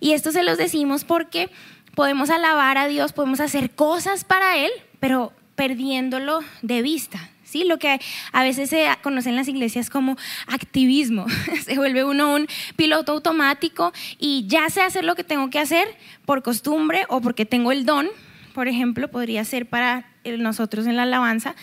Y 0.00 0.12
esto 0.12 0.32
se 0.32 0.42
los 0.42 0.58
decimos 0.58 1.04
porque 1.04 1.50
podemos 1.94 2.30
alabar 2.30 2.78
a 2.78 2.88
Dios, 2.88 3.12
podemos 3.12 3.40
hacer 3.40 3.70
cosas 3.70 4.24
para 4.24 4.58
Él, 4.58 4.70
pero 5.00 5.32
perdiéndolo 5.54 6.40
de 6.62 6.82
vista. 6.82 7.30
Lo 7.64 7.78
que 7.78 8.00
a 8.32 8.42
veces 8.42 8.70
se 8.70 8.88
conoce 9.02 9.28
en 9.28 9.36
las 9.36 9.48
iglesias 9.48 9.90
como 9.90 10.16
activismo. 10.46 11.26
se 11.64 11.76
vuelve 11.76 12.04
uno 12.04 12.34
un 12.34 12.46
piloto 12.76 13.12
automático 13.12 13.92
y 14.18 14.46
ya 14.46 14.68
sé 14.70 14.82
hacer 14.82 15.04
lo 15.04 15.14
que 15.14 15.24
tengo 15.24 15.50
que 15.50 15.58
hacer 15.58 15.88
por 16.24 16.42
costumbre 16.42 17.04
o 17.08 17.20
porque 17.20 17.44
tengo 17.44 17.72
el 17.72 17.84
don, 17.86 18.08
por 18.54 18.68
ejemplo, 18.68 19.08
podría 19.08 19.44
ser 19.44 19.66
para 19.66 20.06
nosotros 20.24 20.86
en 20.86 20.96
la 20.96 21.02
alabanza, 21.02 21.54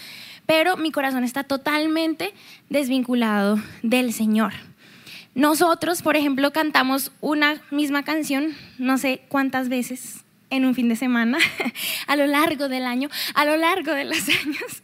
pero 0.45 0.77
mi 0.77 0.91
corazón 0.91 1.23
está 1.23 1.43
totalmente 1.43 2.33
desvinculado 2.69 3.59
del 3.81 4.13
Señor. 4.13 4.53
Nosotros, 5.35 6.01
por 6.03 6.15
ejemplo, 6.15 6.53
cantamos 6.53 7.11
una 7.19 7.61
misma 7.71 8.03
canción, 8.03 8.55
no 8.77 8.97
sé 8.97 9.21
cuántas 9.29 9.67
veces 9.67 10.23
en 10.51 10.65
un 10.65 10.75
fin 10.75 10.87
de 10.87 10.95
semana, 10.95 11.39
a 12.07 12.15
lo 12.15 12.27
largo 12.27 12.69
del 12.69 12.85
año, 12.85 13.09
a 13.33 13.43
lo 13.43 13.57
largo 13.57 13.93
de 13.93 14.05
los 14.05 14.29
años. 14.45 14.82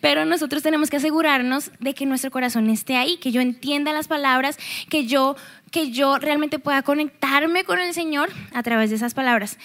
Pero 0.00 0.24
nosotros 0.24 0.62
tenemos 0.62 0.90
que 0.90 0.96
asegurarnos 0.98 1.70
de 1.80 1.94
que 1.94 2.06
nuestro 2.06 2.30
corazón 2.30 2.70
esté 2.70 2.96
ahí, 2.96 3.16
que 3.16 3.32
yo 3.32 3.40
entienda 3.40 3.92
las 3.92 4.08
palabras, 4.08 4.58
que 4.88 5.06
yo, 5.06 5.36
que 5.70 5.90
yo 5.90 6.18
realmente 6.18 6.58
pueda 6.58 6.82
conectarme 6.82 7.64
con 7.64 7.78
el 7.78 7.94
Señor 7.94 8.30
a 8.52 8.62
través 8.62 8.90
de 8.90 8.96
esas 8.96 9.14
palabras. 9.14 9.58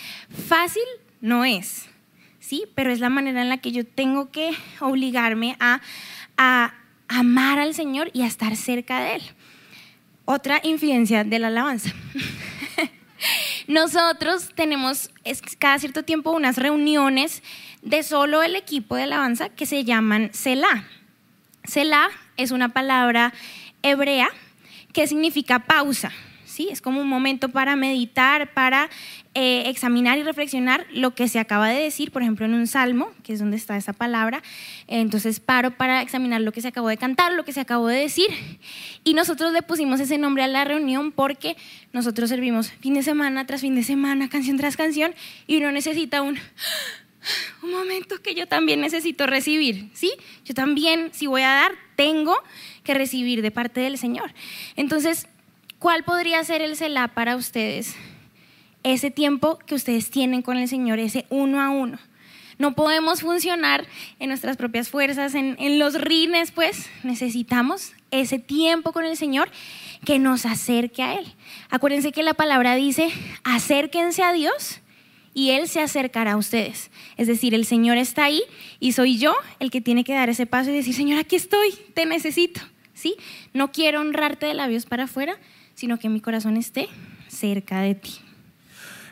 Fácil 0.48 0.84
no 1.22 1.46
es, 1.46 1.86
¿sí? 2.40 2.66
Pero 2.76 2.92
es 2.92 3.00
la 3.00 3.10
manera 3.10 3.42
en 3.42 3.50
la 3.50 3.58
que 3.58 3.72
yo 3.72 3.86
tengo 3.86 4.32
que 4.32 4.52
obligarme 4.80 5.56
a, 5.60 5.82
a 6.38 6.74
amar 7.08 7.60
al 7.60 7.74
Señor 7.74 8.10
y 8.14 8.24
a 8.24 8.28
estar 8.28 8.56
cerca 8.56 9.00
de 9.02 9.16
Él. 9.16 9.22
Otra 10.26 10.62
influencia 10.64 11.24
de 11.24 11.40
la 11.40 11.48
alabanza. 11.48 11.94
Nosotros 13.68 14.50
tenemos 14.56 15.10
cada 15.60 15.80
cierto 15.80 16.04
tiempo 16.04 16.32
unas 16.32 16.58
reuniones 16.58 17.44
de 17.82 18.04
solo 18.04 18.44
el 18.44 18.56
equipo 18.56 18.96
de 18.96 19.04
alabanza 19.04 19.50
que 19.50 19.66
se 19.66 19.84
llaman 19.84 20.30
Selah. 20.34 20.86
Selah 21.64 22.10
es 22.38 22.52
una 22.52 22.70
palabra 22.70 23.34
hebrea 23.82 24.30
que 24.92 25.08
significa 25.08 25.60
pausa. 25.60 26.12
¿sí? 26.46 26.70
Es 26.72 26.82
como 26.82 27.02
un 27.02 27.08
momento 27.08 27.50
para 27.50 27.76
meditar, 27.76 28.54
para 28.54 28.90
eh, 29.36 29.64
examinar 29.68 30.18
y 30.18 30.24
reflexionar 30.24 30.86
lo 30.92 31.16
que 31.16 31.28
se 31.28 31.40
acaba 31.40 31.70
de 31.70 31.82
decir, 31.82 32.12
por 32.12 32.22
ejemplo, 32.22 32.46
en 32.46 32.54
un 32.54 32.68
salmo, 32.68 33.12
que 33.24 33.34
es 33.34 33.40
donde 33.40 33.58
está 33.58 33.76
esa 33.78 33.94
palabra. 33.94 34.44
Entonces 34.88 35.40
paro 35.40 35.72
para 35.72 36.02
examinar 36.02 36.42
lo 36.42 36.52
que 36.52 36.62
se 36.62 36.68
acabó 36.68 36.88
de 36.90 36.98
cantar, 36.98 37.34
lo 37.34 37.44
que 37.44 37.54
se 37.54 37.62
acabó 37.62 37.88
de 37.88 37.98
decir. 37.98 38.28
Y 39.04 39.14
nosotros 39.14 39.52
le 39.54 39.62
pusimos 39.62 40.00
ese 40.00 40.18
nombre 40.18 40.44
a 40.44 40.48
la 40.48 40.64
reunión 40.64 41.12
porque 41.12 41.58
nosotros 41.92 42.30
servimos 42.30 42.72
fin 42.72 42.94
de 42.94 43.04
semana 43.04 43.46
tras 43.46 43.62
fin 43.62 43.76
de 43.76 43.84
semana, 43.84 44.30
canción 44.30 44.58
tras 44.58 44.78
canción, 44.78 45.14
y 45.48 45.58
uno 45.58 45.72
necesita 45.72 46.22
un 46.22 46.38
momento 47.62 48.22
que 48.22 48.36
yo 48.36 48.48
también 48.48 48.82
necesito 48.82 49.28
recibir, 49.28 49.90
¿sí? 49.94 50.12
Yo 50.46 50.54
también, 50.54 51.10
si 51.12 51.28
voy 51.28 51.42
a 51.42 51.50
dar, 51.50 51.72
tengo 51.96 52.36
que 52.84 52.94
recibir 52.94 53.42
de 53.42 53.52
parte 53.52 53.82
del 53.82 53.98
Señor. 53.98 54.34
Entonces, 54.76 55.28
¿Cuál 55.84 56.06
podría 56.06 56.42
ser 56.46 56.62
el 56.62 56.78
Selah 56.78 57.10
para 57.10 57.36
ustedes? 57.36 57.94
Ese 58.84 59.12
tiempo 59.12 59.60
que 59.60 59.76
ustedes 59.76 60.10
tienen 60.10 60.42
con 60.42 60.58
el 60.58 60.68
Señor, 60.68 61.00
ese 61.00 61.26
uno 61.30 61.62
a 61.62 61.70
uno. 61.70 62.00
No 62.60 62.76
podemos 62.76 63.22
funcionar 63.22 63.86
en 64.20 64.30
nuestras 64.30 64.58
propias 64.58 64.90
fuerzas, 64.90 65.34
en, 65.36 65.80
los 65.80 66.00
rines, 66.00 66.52
pues 66.52 66.90
necesitamos 67.04 67.94
ese 68.12 68.40
tiempo 68.40 68.92
con 68.92 69.06
el 69.06 69.18
Señor 69.18 69.50
que 70.06 70.20
nos 70.20 70.46
acerque 70.46 71.02
a 71.02 71.16
Él. 71.16 71.26
Acuérdense 71.70 72.12
que 72.12 72.24
la 72.24 72.34
palabra 72.34 72.76
dice, 72.76 73.10
acérquense 73.44 74.22
a 74.22 74.34
Dios 74.34 74.82
y 75.34 75.52
Él 75.52 75.68
se 75.68 75.82
acercará 75.82 76.34
a 76.34 76.38
ustedes. 76.38 76.92
Es 77.18 77.28
decir, 77.28 77.56
el 77.56 77.66
Señor 77.66 77.98
está 77.98 78.26
ahí 78.26 78.44
y 78.80 78.92
soy 78.92 79.18
yo 79.18 79.34
el 79.60 79.72
que 79.72 79.82
tiene 79.82 80.04
que 80.04 80.14
dar 80.14 80.30
ese 80.30 80.46
paso 80.46 80.70
y 80.70 80.74
decir, 80.74 80.94
Señor, 80.94 81.20
aquí 81.20 81.36
estoy, 81.36 81.72
te 81.94 82.06
necesito. 82.06 82.62
¿Sí? 82.94 83.16
No 83.54 83.72
quiero 83.72 84.00
honrarte 84.00 84.46
de 84.46 84.54
labios 84.54 84.86
para 84.86 85.06
afuera, 85.06 85.36
sino 85.74 85.98
que 85.98 86.10
mi 86.10 86.22
corazón 86.22 86.58
esté 86.58 86.88
cerca 87.28 87.82
de 87.82 87.96
ti. 87.96 88.12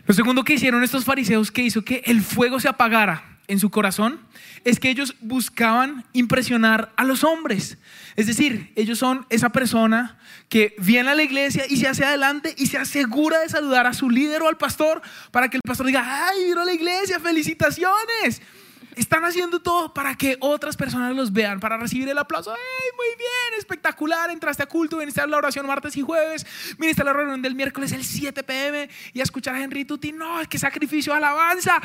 Lo 0.06 0.14
segundo 0.14 0.44
que 0.44 0.54
hicieron 0.54 0.84
estos 0.84 1.06
fariseos 1.06 1.52
que 1.52 1.62
hizo 1.62 1.84
que 1.84 2.02
el 2.06 2.22
fuego 2.22 2.60
se 2.60 2.68
apagara 2.68 3.40
en 3.48 3.60
su 3.60 3.70
corazón 3.70 4.20
es 4.64 4.80
que 4.80 4.90
ellos 4.90 5.16
buscaban 5.20 6.06
impresionar 6.14 6.94
a 6.96 7.04
los 7.04 7.24
hombres. 7.24 7.78
Es 8.16 8.28
decir, 8.28 8.72
ellos 8.76 8.98
son 8.98 9.26
esa 9.30 9.50
persona 9.50 10.18
que 10.50 10.76
viene 10.80 11.10
a 11.10 11.16
la 11.16 11.24
iglesia 11.24 11.66
y 11.68 11.78
se 11.78 11.88
hace 11.88 12.06
adelante 12.06 12.54
y 12.58 12.68
se 12.68 12.78
asegura 12.78 13.40
de 13.40 13.50
saludar 13.50 13.88
a 13.88 13.94
su 13.94 14.10
líder 14.10 14.42
o 14.42 14.48
al 14.48 14.58
pastor 14.58 15.02
para 15.32 15.50
que 15.50 15.58
el 15.58 15.62
pastor 15.66 15.86
diga, 15.86 16.28
ay, 16.30 16.46
vino 16.46 16.62
a 16.62 16.66
la 16.66 16.74
iglesia, 16.74 17.20
felicitaciones. 17.20 18.42
Están 18.96 19.24
haciendo 19.24 19.62
todo 19.62 19.94
para 19.94 20.16
que 20.16 20.38
otras 20.42 20.76
personas 20.76 21.16
los 21.16 21.32
vean, 21.32 21.60
para 21.60 21.78
recibir 21.78 22.10
el 22.10 22.18
aplauso. 22.18 22.52
¡Ay, 22.52 22.90
muy 22.98 23.08
bien! 23.18 23.60
Espectacular. 23.60 24.30
Entraste 24.30 24.64
a 24.64 24.66
culto, 24.66 24.98
viniste 24.98 25.22
a 25.22 25.28
la 25.28 25.38
oración 25.38 25.66
martes 25.66 25.96
y 25.96 26.02
jueves, 26.02 26.46
viniste 26.78 27.02
a 27.02 27.06
la 27.06 27.14
reunión 27.14 27.42
del 27.42 27.56
miércoles 27.56 27.92
el 27.94 28.04
7 28.04 28.44
pm 28.44 28.90
y 29.14 29.20
a 29.22 29.24
escuchar 29.24 29.56
a 29.56 29.64
Henry 29.64 29.86
Tuti. 29.86 30.12
No, 30.12 30.40
qué 30.50 30.58
sacrificio, 30.58 31.14
alabanza. 31.14 31.82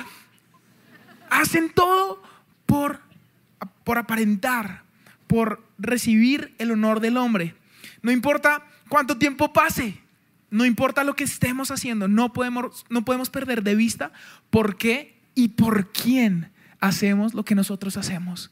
Hacen 1.30 1.70
todo 1.72 2.22
por, 2.66 3.00
por 3.84 3.98
aparentar, 3.98 4.82
por 5.26 5.62
recibir 5.78 6.54
el 6.58 6.72
honor 6.72 7.00
del 7.00 7.16
hombre. 7.16 7.54
No 8.02 8.10
importa 8.10 8.66
cuánto 8.88 9.16
tiempo 9.16 9.52
pase, 9.52 10.00
no 10.50 10.64
importa 10.64 11.04
lo 11.04 11.14
que 11.14 11.24
estemos 11.24 11.70
haciendo, 11.70 12.08
no 12.08 12.32
podemos, 12.32 12.84
no 12.88 13.04
podemos 13.04 13.30
perder 13.30 13.62
de 13.62 13.74
vista 13.74 14.12
por 14.50 14.76
qué 14.76 15.16
y 15.34 15.48
por 15.48 15.92
quién 15.92 16.50
hacemos 16.88 17.34
lo 17.34 17.44
que 17.44 17.54
nosotros 17.54 17.96
hacemos. 17.96 18.50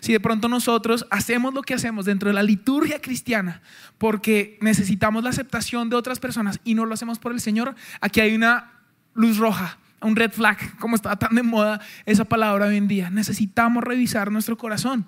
Si 0.00 0.12
de 0.12 0.20
pronto 0.20 0.48
nosotros 0.48 1.06
hacemos 1.10 1.54
lo 1.54 1.62
que 1.62 1.74
hacemos 1.74 2.04
dentro 2.04 2.28
de 2.28 2.34
la 2.34 2.42
liturgia 2.42 3.00
cristiana 3.00 3.62
porque 3.98 4.58
necesitamos 4.60 5.24
la 5.24 5.30
aceptación 5.30 5.90
de 5.90 5.96
otras 5.96 6.20
personas 6.20 6.60
y 6.64 6.74
no 6.74 6.86
lo 6.86 6.94
hacemos 6.94 7.18
por 7.18 7.32
el 7.32 7.40
Señor, 7.40 7.74
aquí 8.00 8.20
hay 8.20 8.34
una 8.34 8.72
luz 9.14 9.38
roja, 9.38 9.78
un 10.00 10.16
red 10.16 10.30
flag, 10.30 10.76
como 10.78 10.96
está 10.96 11.16
tan 11.16 11.34
de 11.34 11.42
moda 11.42 11.80
esa 12.06 12.24
palabra 12.24 12.66
hoy 12.66 12.76
en 12.76 12.88
día. 12.88 13.10
Necesitamos 13.10 13.82
revisar 13.82 14.30
nuestro 14.30 14.56
corazón. 14.56 15.06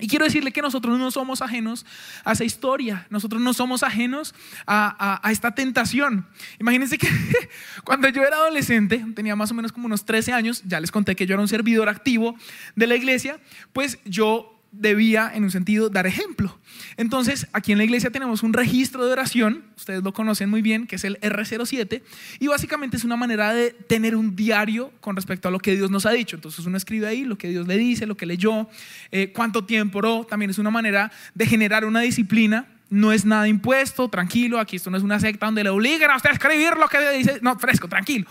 Y 0.00 0.08
quiero 0.08 0.24
decirle 0.24 0.50
que 0.50 0.60
nosotros 0.60 0.98
no 0.98 1.10
somos 1.10 1.40
ajenos 1.40 1.86
a 2.24 2.32
esa 2.32 2.44
historia, 2.44 3.06
nosotros 3.10 3.40
no 3.40 3.54
somos 3.54 3.84
ajenos 3.84 4.34
a, 4.66 5.20
esta 5.30 5.54
tentación. 5.54 6.26
Imagínense 6.58 6.98
que 6.98 7.08
cuando 7.84 8.08
yo 8.08 8.22
era 8.22 8.36
adolescente, 8.36 9.04
tenía 9.14 9.36
más 9.36 9.52
o 9.52 9.54
menos 9.54 9.70
como 9.70 9.86
unos 9.86 10.04
13 10.04 10.32
años, 10.32 10.62
ya 10.66 10.80
les 10.80 10.90
conté 10.90 11.14
que 11.14 11.26
yo 11.26 11.34
era 11.34 11.42
un 11.42 11.48
servidor 11.48 11.88
activo 11.88 12.34
de 12.74 12.86
la 12.88 12.96
iglesia, 12.96 13.38
pues 13.72 13.98
yo 14.04 14.53
debía, 14.78 15.30
en 15.34 15.44
un 15.44 15.50
sentido, 15.50 15.88
dar 15.88 16.06
ejemplo. 16.06 16.58
Entonces, 16.96 17.46
aquí 17.52 17.72
en 17.72 17.78
la 17.78 17.84
iglesia 17.84 18.10
tenemos 18.10 18.42
un 18.42 18.52
registro 18.52 19.06
de 19.06 19.12
oración, 19.12 19.64
ustedes 19.76 20.02
lo 20.02 20.12
conocen 20.12 20.50
muy 20.50 20.62
bien, 20.62 20.86
que 20.86 20.96
es 20.96 21.04
el 21.04 21.18
R07, 21.20 22.02
y 22.40 22.46
básicamente 22.46 22.96
es 22.96 23.04
una 23.04 23.16
manera 23.16 23.52
de 23.52 23.70
tener 23.70 24.16
un 24.16 24.36
diario 24.36 24.92
con 25.00 25.16
respecto 25.16 25.48
a 25.48 25.50
lo 25.50 25.58
que 25.58 25.76
Dios 25.76 25.90
nos 25.90 26.06
ha 26.06 26.10
dicho. 26.10 26.36
Entonces 26.36 26.64
uno 26.66 26.76
escribe 26.76 27.06
ahí 27.06 27.24
lo 27.24 27.38
que 27.38 27.48
Dios 27.48 27.66
le 27.66 27.76
dice, 27.76 28.06
lo 28.06 28.16
que 28.16 28.26
leyó, 28.26 28.68
eh, 29.10 29.32
cuánto 29.32 29.64
tiempo 29.64 29.98
oró, 29.98 30.24
también 30.24 30.50
es 30.50 30.58
una 30.58 30.70
manera 30.70 31.10
de 31.34 31.46
generar 31.46 31.84
una 31.84 32.00
disciplina. 32.00 32.68
No 32.90 33.12
es 33.12 33.24
nada 33.24 33.48
impuesto, 33.48 34.08
tranquilo, 34.08 34.60
aquí 34.60 34.76
esto 34.76 34.90
no 34.90 34.96
es 34.96 35.02
una 35.02 35.18
secta 35.18 35.46
donde 35.46 35.64
le 35.64 35.70
obligan 35.70 36.10
a 36.10 36.16
usted 36.16 36.30
a 36.30 36.32
escribir 36.34 36.76
lo 36.76 36.86
que 36.86 36.98
dice, 37.16 37.38
no, 37.42 37.58
fresco, 37.58 37.88
tranquilo. 37.88 38.26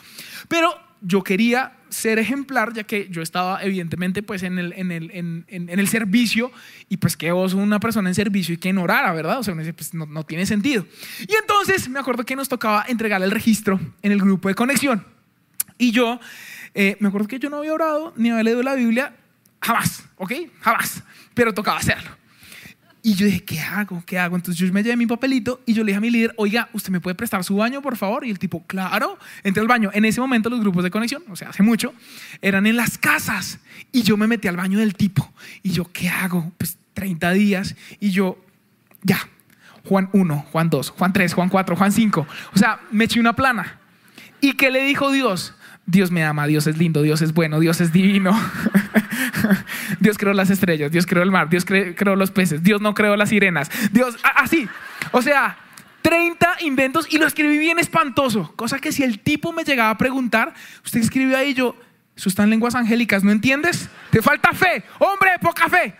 Pero 0.48 0.74
yo 1.04 1.24
quería 1.24 1.74
ser 1.90 2.18
ejemplar, 2.18 2.74
ya 2.74 2.84
que 2.84 3.08
yo 3.10 3.22
estaba 3.22 3.62
evidentemente 3.62 4.24
pues 4.24 4.42
en 4.42 4.58
el, 4.58 4.74
en 4.74 4.92
el, 4.92 5.12
en, 5.12 5.46
en 5.48 5.80
el 5.80 5.88
servicio 5.88 6.52
y 6.90 6.98
pues 6.98 7.16
que 7.16 7.32
vos 7.32 7.54
una 7.54 7.80
persona 7.80 8.10
en 8.10 8.16
servicio 8.16 8.56
y 8.56 8.58
que 8.58 8.70
en 8.70 8.80
orara, 8.80 9.14
¿verdad? 9.14 9.40
O 9.40 9.44
sea, 9.44 9.54
pues, 9.54 9.94
no, 9.94 10.06
no 10.06 10.26
tiene 10.26 10.46
sentido. 10.46 10.88
Y 11.20 11.36
entonces 11.36 11.88
me 11.90 12.00
acuerdo 12.00 12.24
que 12.26 12.36
nos 12.36 12.50
tocaba 12.50 12.86
entregar 12.88 13.22
el 13.22 13.32
registro 13.32 13.80
en 14.02 14.12
el 14.12 14.20
grupo 14.20 14.48
de 14.48 14.56
conexión. 14.56 15.06
Y 15.78 15.92
yo, 15.92 16.20
eh, 16.74 16.98
me 17.00 17.10
acuerdo 17.10 17.28
que 17.28 17.40
yo 17.40 17.50
no 17.50 17.58
había 17.58 17.74
orado 17.74 18.14
ni 18.16 18.30
había 18.30 18.44
leído 18.44 18.64
la 18.64 18.76
Biblia, 18.76 19.16
jamás, 19.62 20.06
¿ok? 20.18 20.34
Jamás, 20.62 21.04
pero 21.34 21.54
tocaba 21.54 21.78
hacerlo. 21.78 22.10
Y 23.06 23.16
yo 23.16 23.26
dije, 23.26 23.44
¿qué 23.44 23.60
hago? 23.60 24.02
¿Qué 24.06 24.18
hago? 24.18 24.38
Entonces 24.38 24.58
yo 24.58 24.72
me 24.72 24.82
llevé 24.82 24.96
mi 24.96 25.06
papelito 25.06 25.62
y 25.66 25.74
yo 25.74 25.84
le 25.84 25.88
dije 25.88 25.98
a 25.98 26.02
mi 26.02 26.10
líder, 26.10 26.34
oiga, 26.38 26.70
¿usted 26.72 26.90
me 26.90 27.02
puede 27.02 27.16
prestar 27.16 27.44
su 27.44 27.58
baño, 27.58 27.82
por 27.82 27.98
favor? 27.98 28.26
Y 28.26 28.30
el 28.30 28.40
tipo, 28.40 28.66
claro, 28.66 29.20
entré 29.44 29.60
al 29.60 29.68
baño. 29.68 29.92
En 29.94 30.06
ese 30.06 30.22
momento 30.22 30.50
los 30.50 30.62
grupos 30.62 30.86
de 30.86 30.90
conexión, 30.90 31.22
o 31.30 31.36
sea, 31.36 31.50
hace 31.50 31.64
mucho, 31.64 31.94
eran 32.42 32.66
en 32.66 32.78
las 32.78 32.98
casas. 32.98 33.60
Y 33.92 34.04
yo 34.04 34.16
me 34.16 34.26
metí 34.26 34.48
al 34.48 34.56
baño 34.56 34.80
del 34.80 34.96
tipo. 34.96 35.34
Y 35.64 35.72
yo, 35.72 35.92
¿qué 35.92 36.08
hago? 36.08 36.54
Pues 36.58 36.78
30 36.94 37.32
días. 37.32 37.76
Y 38.00 38.12
yo, 38.12 38.38
ya, 39.02 39.20
Juan 39.84 40.10
1, 40.14 40.46
Juan 40.54 40.70
2, 40.70 40.90
Juan 40.92 41.12
3, 41.12 41.34
Juan 41.34 41.50
4, 41.50 41.76
Juan 41.76 41.92
5. 41.92 42.28
O 42.54 42.58
sea, 42.58 42.80
me 42.90 43.04
eché 43.04 43.20
una 43.20 43.34
plana. 43.34 43.80
¿Y 44.40 44.54
qué 44.54 44.72
le 44.72 44.82
dijo 44.84 45.12
Dios? 45.12 45.54
Dios 45.86 46.12
me 46.12 46.24
ama, 46.24 46.48
Dios 46.48 46.66
es 46.68 46.78
lindo, 46.78 47.02
Dios 47.02 47.22
es 47.22 47.34
bueno, 47.34 47.60
Dios 47.60 47.82
es 47.82 47.92
divino. 47.92 48.40
Dios 50.00 50.18
creó 50.18 50.34
las 50.34 50.50
estrellas, 50.50 50.92
Dios 50.92 51.06
creó 51.06 51.24
el 51.24 51.32
mar, 51.32 51.50
Dios 51.50 51.66
creó 51.66 52.16
los 52.16 52.32
peces, 52.32 52.64
Dios 52.64 52.82
no 52.82 52.94
creó 52.94 53.16
las 53.18 53.30
sirenas. 53.30 53.70
Dios, 53.92 54.18
así. 54.36 54.68
O 55.12 55.22
sea, 55.22 55.58
30 56.02 56.58
inventos 56.62 57.08
y 57.12 57.18
lo 57.18 57.28
escribí 57.28 57.58
bien 57.58 57.80
espantoso. 57.80 58.54
Cosa 58.56 58.80
que 58.80 58.92
si 58.92 59.04
el 59.04 59.20
tipo 59.20 59.52
me 59.52 59.64
llegaba 59.64 59.90
a 59.90 59.98
preguntar, 59.98 60.54
usted 60.86 61.02
escribió 61.02 61.38
ahí 61.38 61.54
yo, 61.54 61.76
eso 62.16 62.30
está 62.30 62.44
en 62.44 62.52
lenguas 62.52 62.76
angélicas, 62.76 63.24
¿no 63.24 63.32
entiendes? 63.32 63.90
Te 64.10 64.22
falta 64.22 64.54
fe, 64.54 64.84
hombre, 65.00 65.32
poca 65.42 65.68
fe. 65.68 65.96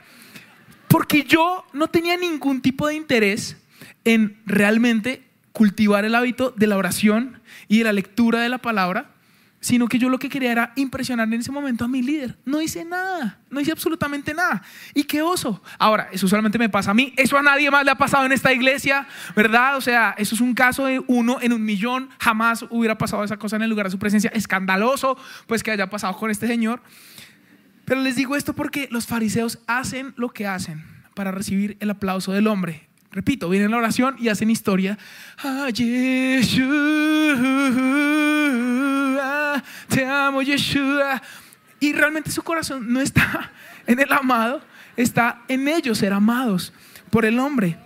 Porque 0.88 1.24
yo 1.24 1.66
no 1.74 1.88
tenía 1.88 2.16
ningún 2.18 2.62
tipo 2.62 2.88
de 2.88 2.96
interés 2.96 3.58
en 4.06 4.38
realmente 4.46 5.24
cultivar 5.52 6.06
el 6.06 6.16
hábito 6.16 6.52
de 6.52 6.68
la 6.68 6.78
oración 6.78 7.42
y 7.68 7.80
de 7.80 7.84
la 7.86 7.94
lectura 7.94 8.42
de 8.42 8.50
la 8.50 8.60
palabra 8.60 9.13
sino 9.64 9.88
que 9.88 9.98
yo 9.98 10.10
lo 10.10 10.20
que 10.20 10.28
quería 10.28 10.52
era 10.52 10.74
impresionar 10.76 11.26
en 11.30 11.40
ese 11.40 11.52
momento 11.52 11.86
a 11.86 11.88
mi 11.88 12.02
líder. 12.02 12.38
No 12.44 12.62
hice 12.62 12.84
nada, 12.84 13.40
no 13.50 13.62
hice 13.62 13.72
absolutamente 13.72 14.34
nada. 14.34 14.62
Y 14.94 15.06
qué 15.06 15.22
oso. 15.22 15.64
Ahora, 15.80 16.10
eso 16.12 16.28
solamente 16.28 16.60
me 16.60 16.68
pasa 16.68 16.92
a 16.92 16.94
mí, 16.94 17.14
eso 17.16 17.38
a 17.38 17.42
nadie 17.42 17.72
más 17.72 17.86
le 17.86 17.92
ha 17.92 17.96
pasado 17.96 18.26
en 18.26 18.34
esta 18.34 18.52
iglesia, 18.52 19.08
¿verdad? 19.38 19.78
O 19.78 19.82
sea, 19.82 20.16
eso 20.18 20.36
es 20.36 20.42
un 20.42 20.54
caso 20.54 20.86
de 20.86 21.02
uno 21.08 21.38
en 21.42 21.54
un 21.54 21.64
millón, 21.64 22.10
jamás 22.20 22.66
hubiera 22.70 22.98
pasado 22.98 23.24
esa 23.24 23.38
cosa 23.38 23.56
en 23.56 23.62
el 23.62 23.70
lugar 23.70 23.86
de 23.86 23.92
su 23.92 24.00
presencia. 24.00 24.30
Escandaloso, 24.34 25.18
pues 25.48 25.64
que 25.64 25.72
haya 25.72 25.90
pasado 25.90 26.18
con 26.18 26.30
este 26.30 26.46
señor. 26.46 26.82
Pero 27.86 28.02
les 28.02 28.18
digo 28.18 28.36
esto 28.36 28.54
porque 28.54 28.90
los 28.92 29.08
fariseos 29.08 29.60
hacen 29.68 30.14
lo 30.18 30.30
que 30.30 30.46
hacen 30.46 30.84
para 31.16 31.32
recibir 31.32 31.78
el 31.80 31.90
aplauso 31.90 32.34
del 32.34 32.48
hombre. 32.48 32.90
Repito, 33.14 33.48
vienen 33.48 33.70
la 33.70 33.78
oración 33.78 34.16
y 34.20 34.30
hacen 34.30 34.50
historia. 34.50 34.98
Ah, 35.44 35.70
Yeshua, 35.72 36.66
te 39.88 40.04
amo, 40.04 40.42
Yeshua. 40.42 41.22
Y 41.80 41.94
realmente 41.94 42.32
su 42.32 42.42
corazón 42.42 42.92
no 42.92 43.00
está 43.00 43.52
en 43.86 44.00
el 44.00 44.12
amado, 44.12 44.64
está 44.98 45.44
en 45.48 45.68
ellos 45.68 46.00
ser 46.00 46.12
amados 46.12 46.74
por 47.12 47.24
el 47.24 47.38
hombre. 47.38 47.78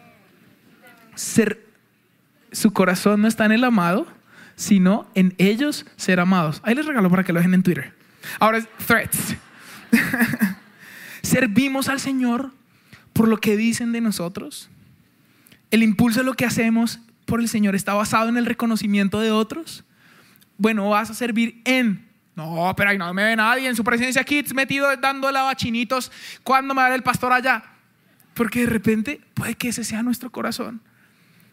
Su 1.16 2.72
corazón 2.72 3.22
no 3.22 3.28
está 3.28 3.44
en 3.44 3.52
el 3.52 3.66
amado, 3.66 4.08
sino 4.56 5.10
en 5.14 5.36
ellos 5.38 5.86
ser 5.98 6.22
amados. 6.22 6.62
Ahí 6.64 6.74
les 6.74 6.86
regalo 6.86 7.10
para 7.10 7.26
que 7.26 7.34
lo 7.34 7.40
dejen 7.40 7.54
en 7.54 7.64
Twitter. 7.64 7.94
Ahora 8.40 8.60
es 8.60 8.70
threats. 8.86 9.36
Servimos 11.22 11.90
al 11.90 12.00
Señor 12.00 12.54
por 13.12 13.28
lo 13.28 13.38
que 13.38 13.58
dicen 13.58 13.92
de 13.92 14.00
nosotros 14.00 14.70
el 15.72 15.84
impulso 15.84 16.20
de 16.20 16.26
lo 16.26 16.34
que 16.34 16.46
hacemos 16.46 17.00
por 17.26 17.40
el 17.42 17.50
Señor 17.50 17.76
está 17.76 17.94
basado 17.94 18.30
en 18.30 18.38
el 18.38 18.46
reconocimiento 18.46 19.20
de 19.20 19.32
otros. 19.32 19.84
Bueno, 20.58 20.90
vas 20.90 21.10
a 21.10 21.14
servir 21.14 21.62
en. 21.66 22.08
No, 22.36 22.74
pero 22.76 22.92
ahí 22.92 22.98
no 22.98 23.14
me 23.14 23.24
ve 23.24 23.36
nadie 23.36 23.68
en 23.68 23.76
su 23.76 23.84
presencia 23.84 24.22
aquí 24.22 24.44
metido 24.54 24.96
dando 24.98 25.32
lavachinitos. 25.32 26.12
¿Cuándo 26.44 26.74
me 26.74 26.82
va 26.82 26.96
el 26.96 27.04
pastor 27.04 27.34
allá? 27.34 27.64
Porque 28.34 28.62
de 28.62 28.68
repente 28.68 29.22
puede 29.34 29.56
que 29.56 29.70
ese 29.70 29.84
sea 29.84 30.04
nuestro 30.04 30.32
corazón. 30.32 30.82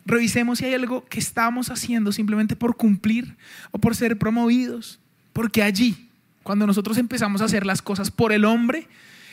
Revisemos 0.07 0.59
si 0.59 0.67
hay 0.67 0.75
algo 0.75 1.05
que 1.07 1.19
estamos 1.19 1.71
haciendo 1.71 2.13
simplemente 2.13 2.57
por 2.57 2.77
cumplir 2.77 3.37
o 3.71 3.79
por 3.79 3.97
ser 3.97 4.19
promovidos. 4.19 5.01
Porque 5.33 5.63
allí, 5.63 6.11
cuando 6.43 6.67
nosotros 6.67 6.99
empezamos 6.99 7.41
a 7.41 7.47
hacer 7.47 7.65
las 7.65 7.81
cosas 7.81 8.11
por 8.11 8.33
el 8.33 8.45
hombre, 8.45 8.87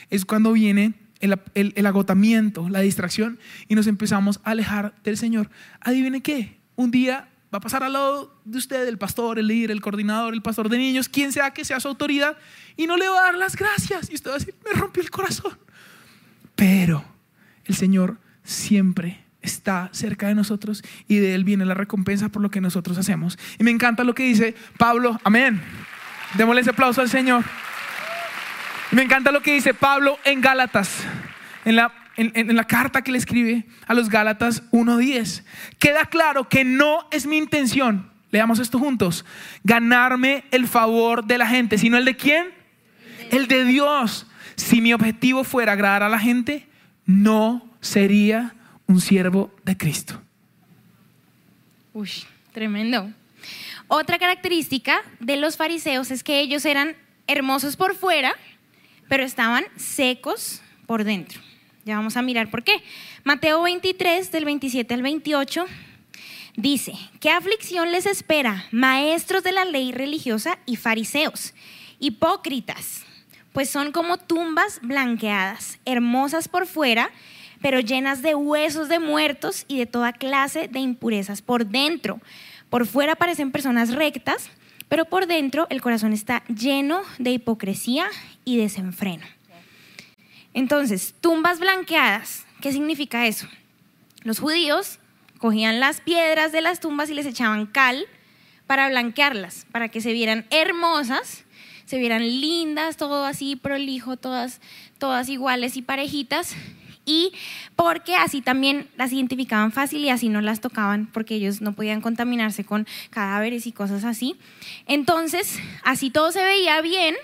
es 0.08 0.24
cuando 0.24 0.52
viene 0.52 0.94
el, 1.22 1.86
agotamiento, 1.86 2.68
la 2.68 2.80
distracción 2.80 3.38
y 3.68 3.74
nos 3.74 3.86
empezamos 3.86 4.40
a 4.44 4.50
alejar 4.50 4.94
del 5.04 5.16
Señor. 5.16 5.48
Adivine 5.80 6.20
qué, 6.20 6.58
un 6.76 6.90
día 6.90 7.28
va 7.52 7.58
a 7.58 7.60
pasar 7.60 7.82
al 7.84 7.92
lado 7.92 8.34
de 8.44 8.58
usted 8.58 8.86
el 8.88 8.98
pastor, 8.98 9.38
el 9.38 9.46
líder, 9.46 9.70
el 9.70 9.80
coordinador, 9.80 10.34
el 10.34 10.42
pastor 10.42 10.68
de 10.68 10.78
niños, 10.78 11.08
quien 11.08 11.32
sea 11.32 11.52
que 11.52 11.64
sea 11.64 11.80
su 11.80 11.88
autoridad, 11.88 12.36
y 12.76 12.86
no 12.86 12.96
le 12.96 13.08
va 13.08 13.20
a 13.20 13.22
dar 13.24 13.34
las 13.36 13.56
gracias. 13.56 14.10
Y 14.10 14.14
usted 14.14 14.30
va 14.30 14.34
a 14.34 14.38
decir, 14.38 14.54
me 14.64 14.78
rompió 14.78 15.02
el 15.02 15.10
corazón. 15.10 15.56
Pero 16.54 17.04
el 17.64 17.74
Señor 17.74 18.18
siempre 18.42 19.24
está 19.42 19.90
cerca 19.92 20.28
de 20.28 20.34
nosotros 20.34 20.82
y 21.08 21.16
de 21.16 21.34
Él 21.34 21.44
viene 21.44 21.64
la 21.64 21.74
recompensa 21.74 22.28
por 22.28 22.42
lo 22.42 22.50
que 22.50 22.60
nosotros 22.60 22.98
hacemos. 22.98 23.38
Y 23.58 23.64
me 23.64 23.70
encanta 23.70 24.04
lo 24.04 24.14
que 24.14 24.24
dice 24.24 24.54
Pablo, 24.78 25.18
amén. 25.24 25.60
Démosle 26.34 26.62
ese 26.62 26.70
aplauso 26.70 27.00
al 27.00 27.10
Señor. 27.10 27.44
Me 28.92 29.02
encanta 29.02 29.32
lo 29.32 29.40
que 29.40 29.54
dice 29.54 29.72
Pablo 29.72 30.18
en 30.24 30.42
Gálatas, 30.42 31.04
en 31.64 31.76
la, 31.76 32.64
carta 32.64 33.02
que 33.02 33.12
le 33.12 33.18
escribe 33.18 33.66
a 33.86 33.94
los 33.94 34.08
Gálatas 34.08 34.70
1.10. 34.70 35.44
Queda 35.78 36.06
claro 36.06 36.48
que 36.48 36.64
no 36.64 37.06
es 37.10 37.26
mi 37.26 37.38
intención, 37.38 38.10
leamos 38.30 38.58
esto 38.58 38.78
juntos, 38.78 39.24
ganarme 39.64 40.44
el 40.50 40.66
favor 40.66 41.24
de 41.24 41.38
la 41.38 41.46
gente, 41.46 41.78
sino 41.78 41.96
el 41.96 42.04
de 42.04 42.16
quién? 42.16 42.46
El 43.30 43.48
de 43.48 43.64
Dios. 43.64 44.26
Si 44.56 44.80
mi 44.80 44.92
objetivo 44.92 45.44
fuera 45.44 45.72
agradar 45.72 46.02
a 46.02 46.08
la 46.08 46.18
gente, 46.18 46.66
no 47.06 47.68
sería 47.80 48.54
un 48.86 49.00
siervo 49.00 49.54
de 49.64 49.76
Cristo. 49.76 50.20
Uy, 51.92 52.10
tremendo. 52.52 53.10
Otra 53.88 54.18
característica 54.18 55.02
de 55.20 55.36
los 55.36 55.56
fariseos 55.56 56.10
es 56.10 56.22
que 56.22 56.40
ellos 56.40 56.64
eran 56.64 56.96
hermosos 57.26 57.76
por 57.76 57.94
fuera, 57.94 58.34
pero 59.08 59.22
estaban 59.22 59.64
secos 59.76 60.62
por 60.86 61.04
dentro. 61.04 61.40
Ya 61.84 61.96
vamos 61.96 62.16
a 62.16 62.22
mirar 62.22 62.50
por 62.50 62.62
qué. 62.62 62.82
Mateo 63.24 63.62
23, 63.62 64.30
del 64.30 64.44
27 64.44 64.94
al 64.94 65.02
28, 65.02 65.66
dice, 66.56 66.94
¿qué 67.18 67.30
aflicción 67.30 67.90
les 67.90 68.06
espera, 68.06 68.66
maestros 68.70 69.42
de 69.42 69.52
la 69.52 69.64
ley 69.64 69.90
religiosa 69.90 70.58
y 70.64 70.76
fariseos, 70.76 71.54
hipócritas? 71.98 73.02
Pues 73.52 73.68
son 73.68 73.90
como 73.90 74.16
tumbas 74.16 74.80
blanqueadas, 74.80 75.80
hermosas 75.84 76.46
por 76.46 76.66
fuera, 76.66 77.10
pero 77.60 77.80
llenas 77.80 78.22
de 78.22 78.36
huesos 78.36 78.88
de 78.88 79.00
muertos 79.00 79.64
y 79.66 79.78
de 79.78 79.86
toda 79.86 80.12
clase 80.12 80.68
de 80.68 80.78
impurezas 80.78 81.42
por 81.42 81.66
dentro. 81.66 82.20
Por 82.70 82.86
fuera 82.86 83.16
parecen 83.16 83.50
personas 83.50 83.92
rectas, 83.92 84.50
pero 84.88 85.04
por 85.04 85.26
dentro 85.26 85.66
el 85.68 85.82
corazón 85.82 86.12
está 86.12 86.44
lleno 86.44 87.02
de 87.18 87.30
hipocresía 87.30 88.06
y 88.44 88.56
desenfreno. 88.56 89.26
Entonces, 90.54 91.14
tumbas 91.20 91.58
blanqueadas, 91.58 92.46
¿qué 92.60 92.72
significa 92.72 93.26
eso? 93.26 93.48
Los 94.22 94.38
judíos 94.38 94.98
cogían 95.38 95.80
las 95.80 96.00
piedras 96.00 96.52
de 96.52 96.60
las 96.60 96.80
tumbas 96.80 97.10
y 97.10 97.14
les 97.14 97.26
echaban 97.26 97.66
cal 97.66 98.06
para 98.66 98.88
blanquearlas, 98.88 99.66
para 99.72 99.88
que 99.88 100.00
se 100.00 100.12
vieran 100.12 100.46
hermosas, 100.50 101.44
se 101.84 101.98
vieran 101.98 102.22
lindas, 102.22 102.96
todo 102.96 103.24
así 103.24 103.56
prolijo, 103.56 104.16
todas, 104.16 104.60
todas 104.98 105.28
iguales 105.28 105.76
y 105.76 105.82
parejitas, 105.82 106.54
y 107.04 107.32
porque 107.74 108.14
así 108.14 108.40
también 108.40 108.88
las 108.96 109.12
identificaban 109.12 109.72
fácil 109.72 110.04
y 110.04 110.10
así 110.10 110.28
no 110.28 110.40
las 110.40 110.60
tocaban 110.60 111.06
porque 111.06 111.34
ellos 111.34 111.60
no 111.60 111.72
podían 111.72 112.00
contaminarse 112.00 112.64
con 112.64 112.86
cadáveres 113.10 113.66
y 113.66 113.72
cosas 113.72 114.04
así. 114.04 114.36
Entonces, 114.86 115.58
así 115.82 116.10
todo 116.10 116.30
se 116.30 116.44
veía 116.44 116.80
bien, 116.80 117.16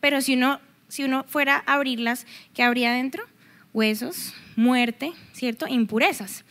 pero 0.00 0.20
si 0.20 0.34
uno, 0.34 0.60
si 0.94 1.02
uno 1.02 1.24
fuera 1.26 1.64
a 1.66 1.74
abrirlas, 1.74 2.24
¿qué 2.54 2.62
habría 2.62 2.92
dentro? 2.92 3.24
Huesos, 3.72 4.32
muerte, 4.54 5.12
¿cierto? 5.32 5.66
Impurezas. 5.66 6.44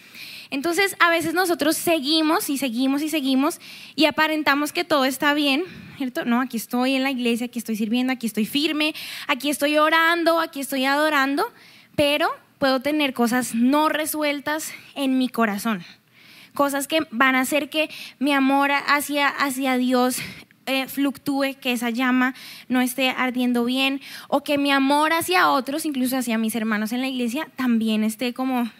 Entonces, 0.49 0.97
a 0.99 1.09
veces 1.09 1.33
nosotros 1.33 1.77
seguimos 1.77 2.49
y 2.49 2.57
seguimos 2.57 3.01
y 3.03 3.07
seguimos 3.07 3.61
y 3.95 4.03
aparentamos 4.03 4.73
que 4.73 4.83
todo 4.83 5.05
está 5.05 5.33
bien, 5.33 5.63
¿cierto? 5.95 6.25
No, 6.25 6.41
aquí 6.41 6.57
estoy 6.57 6.95
en 6.95 7.03
la 7.03 7.11
iglesia, 7.11 7.45
aquí 7.45 7.57
estoy 7.57 7.77
sirviendo, 7.77 8.11
aquí 8.11 8.27
estoy 8.27 8.45
firme, 8.45 8.93
aquí 9.27 9.49
estoy 9.49 9.77
orando, 9.77 10.41
aquí 10.41 10.59
estoy 10.59 10.83
adorando, 10.83 11.45
pero 11.95 12.29
puedo 12.59 12.81
tener 12.81 13.13
cosas 13.13 13.55
no 13.55 13.87
resueltas 13.87 14.73
en 14.95 15.17
mi 15.17 15.29
corazón. 15.29 15.85
Cosas 16.53 16.89
que 16.89 17.07
van 17.11 17.35
a 17.35 17.39
hacer 17.39 17.69
que 17.69 17.89
mi 18.19 18.33
amor 18.33 18.71
hacia, 18.73 19.29
hacia 19.29 19.77
Dios 19.77 20.17
eh, 20.65 20.87
fluctúe, 20.87 21.55
que 21.59 21.73
esa 21.73 21.89
llama 21.89 22.33
no 22.67 22.81
esté 22.81 23.09
ardiendo 23.09 23.65
bien, 23.65 24.01
o 24.27 24.43
que 24.43 24.57
mi 24.57 24.71
amor 24.71 25.13
hacia 25.13 25.49
otros, 25.49 25.85
incluso 25.85 26.17
hacia 26.17 26.37
mis 26.37 26.55
hermanos 26.55 26.91
en 26.91 27.01
la 27.01 27.07
iglesia, 27.07 27.47
también 27.55 28.03
esté 28.03 28.33
como 28.33 28.71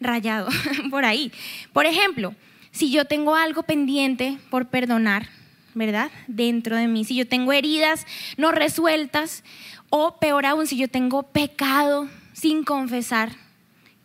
rayado 0.00 0.48
por 0.90 1.04
ahí. 1.04 1.32
Por 1.72 1.86
ejemplo, 1.86 2.34
si 2.70 2.90
yo 2.90 3.04
tengo 3.06 3.34
algo 3.34 3.62
pendiente 3.62 4.38
por 4.50 4.66
perdonar, 4.66 5.28
¿verdad? 5.74 6.10
Dentro 6.26 6.76
de 6.76 6.88
mí, 6.88 7.04
si 7.04 7.14
yo 7.14 7.26
tengo 7.26 7.52
heridas 7.52 8.06
no 8.36 8.52
resueltas, 8.52 9.44
o 9.90 10.18
peor 10.18 10.46
aún, 10.46 10.66
si 10.66 10.76
yo 10.76 10.88
tengo 10.88 11.22
pecado 11.22 12.08
sin 12.32 12.64
confesar 12.64 13.30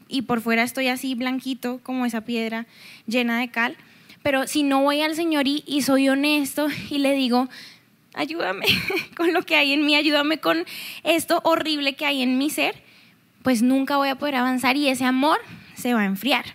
y 0.07 0.23
por 0.23 0.41
fuera 0.41 0.63
estoy 0.63 0.87
así 0.87 1.15
blanquito 1.15 1.79
como 1.83 2.05
esa 2.05 2.21
piedra 2.21 2.67
llena 3.07 3.39
de 3.39 3.49
cal, 3.49 3.77
pero 4.23 4.47
si 4.47 4.63
no 4.63 4.81
voy 4.81 5.01
al 5.01 5.15
Señor 5.15 5.47
y, 5.47 5.81
soy 5.81 6.09
honesto 6.09 6.67
y 6.89 6.99
le 6.99 7.13
digo, 7.13 7.49
ayúdame 8.13 8.65
con 9.15 9.33
lo 9.33 9.41
que 9.43 9.55
hay 9.55 9.73
en 9.73 9.85
mí, 9.85 9.95
ayúdame 9.95 10.39
con 10.39 10.65
esto 11.03 11.41
horrible 11.43 11.95
que 11.95 12.05
hay 12.05 12.21
en 12.21 12.37
mi 12.37 12.49
ser, 12.49 12.83
pues 13.43 13.61
nunca 13.61 13.97
voy 13.97 14.09
a 14.09 14.15
poder 14.15 14.35
avanzar 14.35 14.77
y 14.77 14.89
ese 14.89 15.05
amor 15.05 15.39
se 15.75 15.93
va 15.93 16.01
a 16.01 16.05
enfriar. 16.05 16.45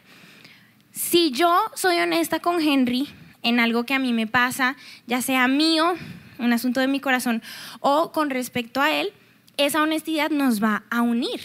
Si 0.92 1.30
yo 1.30 1.60
soy 1.74 1.98
honesta 1.98 2.40
con 2.40 2.60
Henry 2.60 3.08
en 3.42 3.60
algo 3.60 3.84
que 3.84 3.94
a 3.94 3.98
mí 3.98 4.12
me 4.12 4.26
pasa, 4.26 4.76
ya 5.06 5.20
sea 5.20 5.48
mío, 5.48 5.94
un 6.38 6.52
asunto 6.52 6.80
de 6.80 6.86
mi 6.86 7.00
corazón, 7.00 7.42
o 7.80 8.12
con 8.12 8.30
respecto 8.30 8.80
a 8.80 8.92
él, 8.92 9.12
esa 9.56 9.82
honestidad 9.82 10.30
nos 10.30 10.62
va 10.62 10.84
a 10.90 11.02
unir. 11.02 11.40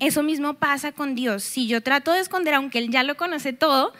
Eso 0.00 0.22
mismo 0.22 0.54
pasa 0.54 0.92
con 0.92 1.14
Dios. 1.14 1.42
Si 1.42 1.66
yo 1.66 1.82
trato 1.82 2.12
de 2.12 2.20
esconder, 2.20 2.54
aunque 2.54 2.78
Él 2.78 2.90
ya 2.90 3.02
lo 3.02 3.16
conoce 3.16 3.52
todo, 3.52 3.92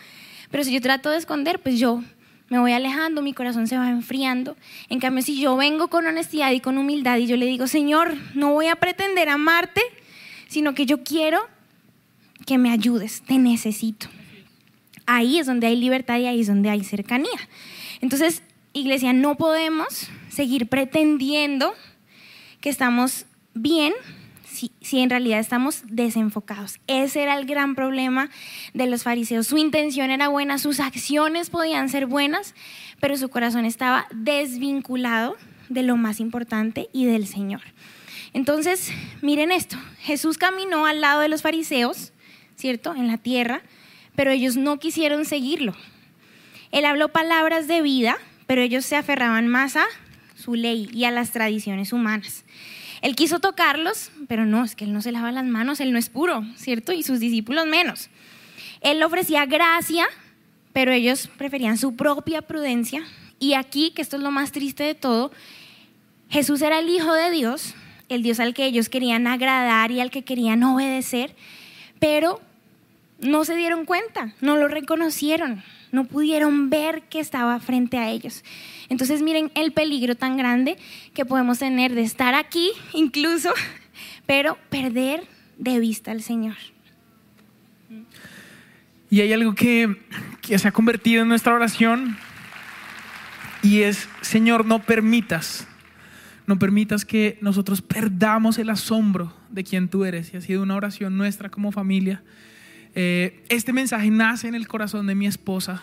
Pero 0.51 0.65
si 0.65 0.73
yo 0.73 0.81
trato 0.81 1.11
de 1.11 1.19
esconder, 1.19 1.61
pues 1.61 1.79
yo 1.79 2.03
me 2.49 2.59
voy 2.59 2.73
alejando, 2.73 3.21
mi 3.21 3.35
corazón 3.35 3.67
se 3.67 3.77
va 3.77 3.91
enfriando. 3.91 4.57
En 4.89 5.01
cambio, 5.01 5.23
si 5.23 5.41
yo 5.41 5.57
vengo 5.57 5.89
con 5.89 6.07
honestidad 6.07 6.53
y 6.53 6.61
con 6.61 6.79
humildad 6.79 7.19
y 7.19 7.27
yo 7.27 7.37
le 7.37 7.47
digo, 7.47 7.67
Señor, 7.67 8.15
no 8.35 8.53
voy 8.53 8.69
a 8.69 8.77
pretender 8.77 9.29
amarte, 9.29 9.83
sino 10.49 10.75
que 10.75 10.87
yo 10.87 11.03
quiero 11.05 11.41
que 12.47 12.57
me 12.57 12.71
ayudes, 12.71 13.23
te 13.27 13.39
necesito. 13.39 14.09
Ahí 15.05 15.39
es 15.39 15.47
donde 15.47 15.67
hay 15.67 15.77
libertad 15.77 16.19
y 16.19 16.27
ahí 16.27 16.41
es 16.41 16.47
donde 16.47 16.71
hay 16.71 16.85
cercanía. 16.85 17.39
Entonces, 18.01 18.43
iglesia, 18.73 19.13
no 19.13 19.37
podemos 19.37 20.09
seguir 20.29 20.69
pretendiendo 20.69 21.75
que 22.61 22.71
estamos 22.71 23.27
bien 23.55 23.93
si, 24.81 24.99
en 24.99 25.11
realidad 25.11 25.39
estamos 25.39 25.83
desenfocados. 25.87 26.81
Ese 26.87 27.23
era 27.23 27.37
el 27.39 27.47
gran 27.47 27.75
problema 27.75 28.31
de 28.75 28.87
los 28.87 29.05
fariseos. 29.05 29.47
Su 29.47 29.59
intención 29.59 30.11
era 30.11 30.29
buena, 30.29 30.59
sus 30.59 30.81
acciones 30.81 31.51
podían 31.51 31.89
ser 31.89 32.07
buenas, 32.07 32.55
pero 33.01 33.17
su 33.17 33.29
corazón 33.29 33.65
estaba 33.65 34.07
desvinculado 34.13 35.37
de 35.69 35.83
lo 35.83 35.97
más 35.97 36.21
importante 36.21 36.89
y 36.93 37.05
del 37.05 37.27
Señor. 37.27 37.63
Entonces, 38.33 38.91
miren 39.23 39.53
esto, 39.53 39.77
Jesús 40.01 40.39
caminó 40.39 40.87
al 40.87 41.01
lado 41.01 41.21
de 41.21 41.29
los 41.29 41.43
fariseos, 41.43 42.13
¿cierto? 42.57 42.95
En 42.95 43.07
la 43.07 43.19
tierra, 43.19 43.63
pero 44.17 44.31
ellos 44.31 44.57
no 44.57 44.79
quisieron 44.79 45.25
seguirlo. 45.25 45.75
Él 46.73 46.85
habló 46.85 47.09
palabras 47.11 47.69
de 47.69 47.81
vida, 47.81 48.19
pero 48.47 48.61
ellos 48.61 48.85
se 48.85 48.97
aferraban 48.97 49.49
más 49.49 49.77
a 49.77 49.87
su 50.35 50.55
ley 50.55 50.91
y 50.93 51.05
a 51.05 51.11
las 51.11 51.31
tradiciones 51.31 51.93
humanas. 51.93 52.45
Él 53.03 53.15
quiso 53.15 53.39
tocarlos, 53.41 54.11
pero 54.27 54.47
no, 54.47 54.65
es 54.65 54.75
que 54.75 54.85
él 54.85 54.93
no 54.93 55.03
se 55.03 55.13
lava 55.13 55.33
las 55.33 55.45
manos, 55.45 55.81
él 55.81 55.93
no 55.93 55.99
es 55.99 56.09
puro, 56.09 56.45
¿cierto? 56.57 56.93
Y 56.93 57.03
sus 57.03 57.21
discípulos 57.21 57.67
menos. 57.67 58.09
Él 58.81 59.03
ofrecía 59.03 59.47
gracia, 59.47 60.07
pero 60.73 60.93
ellos 60.93 61.29
preferían 61.37 61.79
su 61.79 61.97
propia 61.97 62.43
prudencia. 62.43 63.05
Y 63.39 63.55
aquí, 63.55 63.93
que 63.93 64.03
esto 64.03 64.17
es 64.17 64.23
lo 64.23 64.31
más 64.31 64.53
triste 64.53 64.85
de 64.85 64.95
todo, 64.95 65.31
Jesús 66.29 66.61
era 66.63 66.81
el 66.81 66.89
Hijo 66.89 67.13
de 67.13 67.31
Dios, 67.31 67.75
el 68.09 68.23
Dios 68.23 68.41
al 68.41 68.55
que 68.55 68.67
ellos 68.67 68.89
querían 68.89 69.27
agradar 69.27 69.91
y 69.91 70.01
al 70.01 70.11
que 70.11 70.25
querían 70.25 70.63
obedecer, 70.65 71.35
pero 71.99 72.41
no 73.21 73.45
se 73.45 73.57
dieron 73.57 73.85
cuenta, 73.85 74.35
no 74.41 74.57
lo 74.57 74.69
reconocieron, 74.69 75.63
no 75.93 76.05
pudieron 76.05 76.71
ver 76.71 77.03
que 77.03 77.21
estaba 77.21 77.59
frente 77.61 77.99
a 77.99 78.11
ellos. 78.11 78.45
Entonces 78.89 79.23
miren 79.23 79.51
el 79.55 79.73
peligro 79.73 80.15
tan 80.15 80.37
grande 80.37 80.77
que 81.15 81.25
podemos 81.25 81.59
tener 81.59 81.95
de 81.95 82.03
estar 82.03 82.35
aquí 82.35 82.71
incluso, 82.93 83.53
pero 84.27 84.59
perder 84.71 85.25
de 85.59 85.79
vista 85.79 86.11
al 86.11 86.23
Señor. 86.23 86.57
Y 89.11 89.21
hay 89.21 89.33
algo 89.33 89.55
que, 89.55 89.97
se 90.43 90.69
ha 90.69 90.73
convertido 90.73 91.23
en 91.23 91.29
nuestra 91.29 91.55
oración 91.55 92.17
y 93.63 93.81
es, 93.81 94.09
Señor, 94.21 94.67
no 94.67 94.83
permitas, 94.83 95.67
no 96.47 96.59
permitas 96.59 97.05
que 97.05 97.39
nosotros 97.41 97.83
perdamos 97.83 98.59
el 98.59 98.71
asombro 98.71 99.35
de 99.51 99.65
quien 99.65 99.89
tú 99.89 100.05
eres. 100.05 100.33
Y 100.33 100.37
ha 100.37 100.41
sido 100.41 100.63
una 100.63 100.77
oración 100.77 101.17
nuestra 101.17 101.49
como 101.49 101.73
familia. 101.73 102.23
Eh, 102.95 103.45
este 103.49 103.73
mensaje 103.73 104.11
nace 104.11 104.49
en 104.49 104.55
el 104.55 104.67
corazón 104.67 105.07
de 105.07 105.15
mi 105.15 105.27
esposa 105.27 105.83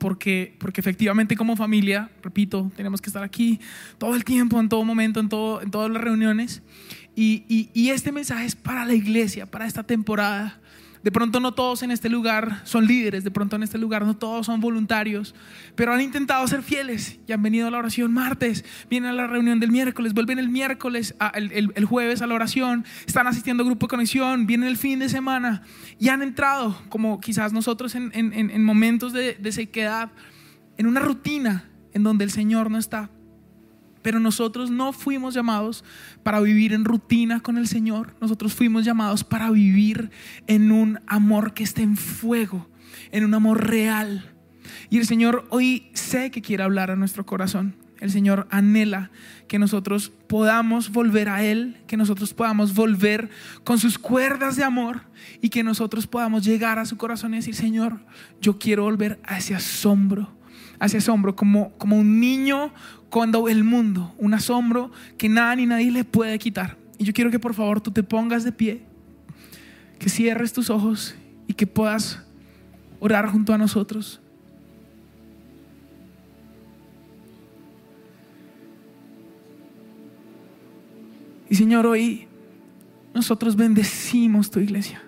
porque, 0.00 0.56
porque 0.58 0.80
efectivamente 0.80 1.36
como 1.36 1.56
familia, 1.56 2.10
repito, 2.22 2.72
tenemos 2.74 3.00
que 3.00 3.10
estar 3.10 3.22
aquí 3.22 3.60
todo 3.98 4.16
el 4.16 4.24
tiempo, 4.24 4.58
en 4.58 4.68
todo 4.68 4.82
momento, 4.84 5.20
en, 5.20 5.28
todo, 5.28 5.62
en 5.62 5.70
todas 5.70 5.90
las 5.90 6.02
reuniones. 6.02 6.62
Y, 7.14 7.44
y, 7.48 7.70
y 7.74 7.90
este 7.90 8.10
mensaje 8.10 8.46
es 8.46 8.56
para 8.56 8.84
la 8.86 8.94
iglesia, 8.94 9.46
para 9.46 9.66
esta 9.66 9.82
temporada. 9.82 10.58
De 11.02 11.10
pronto 11.10 11.40
no 11.40 11.52
todos 11.52 11.82
en 11.82 11.90
este 11.90 12.10
lugar 12.10 12.60
son 12.64 12.86
líderes, 12.86 13.24
de 13.24 13.30
pronto 13.30 13.56
en 13.56 13.62
este 13.62 13.78
lugar 13.78 14.04
no 14.04 14.16
todos 14.16 14.46
son 14.46 14.60
voluntarios, 14.60 15.34
pero 15.74 15.94
han 15.94 16.02
intentado 16.02 16.46
ser 16.46 16.62
fieles 16.62 17.18
y 17.26 17.32
han 17.32 17.42
venido 17.42 17.68
a 17.68 17.70
la 17.70 17.78
oración 17.78 18.12
martes, 18.12 18.64
vienen 18.90 19.10
a 19.10 19.12
la 19.14 19.26
reunión 19.26 19.60
del 19.60 19.70
miércoles, 19.70 20.12
vuelven 20.12 20.38
el 20.38 20.50
miércoles, 20.50 21.14
el, 21.34 21.84
jueves 21.86 22.20
a 22.20 22.26
la 22.26 22.34
oración, 22.34 22.84
están 23.06 23.26
asistiendo 23.26 23.62
a 23.62 23.66
grupo 23.66 23.86
de 23.86 23.90
conexión, 23.90 24.46
vienen 24.46 24.68
el 24.68 24.76
fin 24.76 24.98
de 24.98 25.08
semana 25.08 25.62
y 25.98 26.10
han 26.10 26.22
entrado, 26.22 26.76
como 26.90 27.18
quizás 27.18 27.52
nosotros 27.54 27.94
en, 27.94 28.10
en, 28.14 28.32
en 28.32 28.64
momentos 28.64 29.14
de 29.14 29.52
sequedad, 29.52 30.10
en 30.76 30.86
una 30.86 31.00
rutina 31.00 31.64
en 31.92 32.02
donde 32.02 32.24
el 32.24 32.30
Señor 32.30 32.70
no 32.70 32.78
está. 32.78 33.10
Pero 34.02 34.20
nosotros 34.20 34.70
no 34.70 34.92
fuimos 34.92 35.34
llamados 35.34 35.84
para 36.22 36.40
vivir 36.40 36.72
en 36.72 36.84
rutina 36.84 37.40
con 37.40 37.58
el 37.58 37.66
Señor. 37.66 38.14
Nosotros 38.20 38.54
fuimos 38.54 38.84
llamados 38.84 39.24
para 39.24 39.50
vivir 39.50 40.10
en 40.46 40.72
un 40.72 41.00
amor 41.06 41.54
que 41.54 41.64
esté 41.64 41.82
en 41.82 41.96
fuego, 41.96 42.68
en 43.12 43.24
un 43.24 43.34
amor 43.34 43.66
real. 43.66 44.32
Y 44.88 44.98
el 44.98 45.06
Señor 45.06 45.46
hoy 45.50 45.90
sé 45.94 46.30
que 46.30 46.42
quiere 46.42 46.62
hablar 46.62 46.90
a 46.90 46.96
nuestro 46.96 47.26
corazón. 47.26 47.74
El 48.00 48.10
Señor 48.10 48.46
anhela 48.50 49.10
que 49.46 49.58
nosotros 49.58 50.10
podamos 50.26 50.90
volver 50.90 51.28
a 51.28 51.44
Él, 51.44 51.76
que 51.86 51.98
nosotros 51.98 52.32
podamos 52.32 52.74
volver 52.74 53.28
con 53.62 53.78
sus 53.78 53.98
cuerdas 53.98 54.56
de 54.56 54.64
amor 54.64 55.02
y 55.42 55.50
que 55.50 55.62
nosotros 55.62 56.06
podamos 56.06 56.44
llegar 56.44 56.78
a 56.78 56.86
su 56.86 56.96
corazón 56.96 57.34
y 57.34 57.38
decir, 57.38 57.54
Señor, 57.54 58.00
yo 58.40 58.58
quiero 58.58 58.84
volver 58.84 59.20
a 59.24 59.36
ese 59.36 59.54
asombro, 59.54 60.34
a 60.80 60.86
ese 60.86 60.96
asombro 60.98 61.36
como, 61.36 61.72
como 61.78 61.96
un 61.96 62.18
niño 62.18 62.72
cuando 63.10 63.48
el 63.48 63.62
mundo, 63.62 64.14
un 64.18 64.34
asombro 64.34 64.90
que 65.18 65.28
nada 65.28 65.54
ni 65.54 65.66
nadie 65.66 65.90
le 65.90 66.04
puede 66.04 66.38
quitar. 66.38 66.76
Y 66.98 67.04
yo 67.04 67.12
quiero 67.12 67.30
que 67.30 67.38
por 67.38 67.54
favor 67.54 67.80
tú 67.80 67.90
te 67.90 68.02
pongas 68.02 68.44
de 68.44 68.52
pie, 68.52 68.82
que 69.98 70.08
cierres 70.08 70.52
tus 70.52 70.70
ojos 70.70 71.14
y 71.46 71.52
que 71.52 71.66
puedas 71.66 72.22
orar 72.98 73.28
junto 73.28 73.52
a 73.52 73.58
nosotros. 73.58 74.20
Y 81.50 81.56
Señor, 81.56 81.84
hoy 81.84 82.26
nosotros 83.12 83.56
bendecimos 83.56 84.50
tu 84.50 84.60
iglesia. 84.60 85.02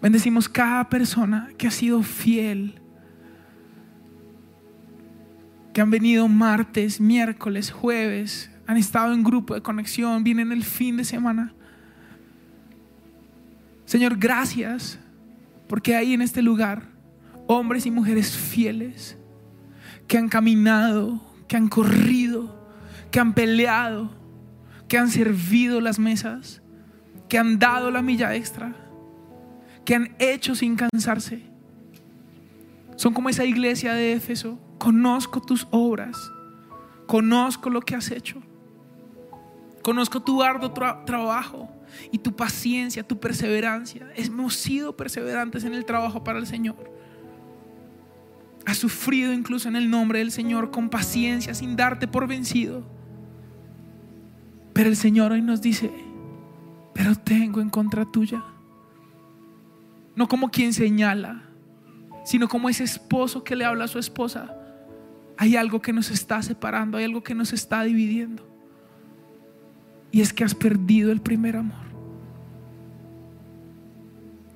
Bendecimos 0.00 0.48
cada 0.48 0.88
persona 0.88 1.50
que 1.56 1.68
ha 1.68 1.70
sido 1.70 2.02
fiel 2.02 2.81
que 5.72 5.80
han 5.80 5.90
venido 5.90 6.28
martes, 6.28 7.00
miércoles, 7.00 7.70
jueves, 7.70 8.50
han 8.66 8.76
estado 8.76 9.12
en 9.12 9.24
grupo 9.24 9.54
de 9.54 9.62
conexión, 9.62 10.24
vienen 10.24 10.52
el 10.52 10.64
fin 10.64 10.96
de 10.96 11.04
semana. 11.04 11.54
Señor, 13.84 14.16
gracias 14.16 14.98
porque 15.68 15.96
hay 15.96 16.14
en 16.14 16.22
este 16.22 16.42
lugar 16.42 16.88
hombres 17.46 17.86
y 17.86 17.90
mujeres 17.90 18.36
fieles 18.36 19.18
que 20.06 20.18
han 20.18 20.28
caminado, 20.28 21.20
que 21.48 21.56
han 21.56 21.68
corrido, 21.68 22.70
que 23.10 23.20
han 23.20 23.34
peleado, 23.34 24.10
que 24.88 24.98
han 24.98 25.08
servido 25.08 25.80
las 25.80 25.98
mesas, 25.98 26.62
que 27.28 27.38
han 27.38 27.58
dado 27.58 27.90
la 27.90 28.02
milla 28.02 28.34
extra, 28.34 28.74
que 29.84 29.94
han 29.94 30.14
hecho 30.18 30.54
sin 30.54 30.76
cansarse. 30.76 31.42
Son 32.96 33.14
como 33.14 33.30
esa 33.30 33.44
iglesia 33.44 33.94
de 33.94 34.12
Éfeso 34.12 34.58
conozco 34.82 35.40
tus 35.40 35.68
obras, 35.70 36.32
conozco 37.06 37.70
lo 37.70 37.82
que 37.82 37.94
has 37.94 38.10
hecho, 38.10 38.42
conozco 39.80 40.20
tu 40.20 40.42
arduo 40.42 40.72
trabajo 40.72 41.70
y 42.10 42.18
tu 42.18 42.34
paciencia, 42.34 43.06
tu 43.06 43.20
perseverancia. 43.20 44.10
Hemos 44.16 44.56
sido 44.56 44.96
perseverantes 44.96 45.62
en 45.62 45.74
el 45.74 45.84
trabajo 45.84 46.24
para 46.24 46.40
el 46.40 46.48
Señor. 46.48 46.90
Has 48.66 48.76
sufrido 48.76 49.32
incluso 49.32 49.68
en 49.68 49.76
el 49.76 49.88
nombre 49.88 50.18
del 50.18 50.32
Señor 50.32 50.72
con 50.72 50.88
paciencia 50.88 51.54
sin 51.54 51.76
darte 51.76 52.08
por 52.08 52.26
vencido. 52.26 52.82
Pero 54.72 54.88
el 54.88 54.96
Señor 54.96 55.30
hoy 55.30 55.42
nos 55.42 55.62
dice, 55.62 55.92
pero 56.92 57.14
tengo 57.14 57.60
en 57.60 57.70
contra 57.70 58.04
tuya. 58.04 58.42
No 60.16 60.26
como 60.26 60.50
quien 60.50 60.72
señala, 60.72 61.44
sino 62.24 62.48
como 62.48 62.68
ese 62.68 62.82
esposo 62.82 63.44
que 63.44 63.54
le 63.54 63.64
habla 63.64 63.84
a 63.84 63.88
su 63.88 64.00
esposa 64.00 64.56
hay 65.42 65.56
algo 65.56 65.82
que 65.82 65.92
nos 65.92 66.08
está 66.12 66.40
separando, 66.40 66.98
hay 66.98 67.02
algo 67.02 67.24
que 67.24 67.34
nos 67.34 67.52
está 67.52 67.82
dividiendo. 67.82 68.48
Y 70.12 70.20
es 70.20 70.32
que 70.32 70.44
has 70.44 70.54
perdido 70.54 71.10
el 71.10 71.20
primer 71.20 71.56
amor. 71.56 71.82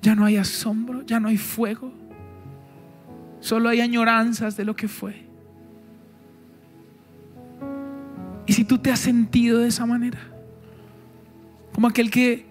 Ya 0.01 0.15
no 0.15 0.23
hay 0.23 0.37
asombro, 0.37 1.01
ya 1.01 1.19
no 1.19 1.27
hay 1.27 1.35
fuego. 1.35 1.91
Solo 3.41 3.67
hay 3.67 3.81
añoranzas 3.81 4.55
de 4.55 4.63
lo 4.63 4.77
que 4.77 4.87
fue. 4.87 5.27
Y 8.45 8.53
si 8.53 8.63
tú 8.63 8.77
te 8.77 8.89
has 8.89 8.99
sentido 8.99 9.59
de 9.59 9.67
esa 9.67 9.85
manera, 9.85 10.21
como 11.73 11.89
aquel 11.89 12.09
que 12.09 12.45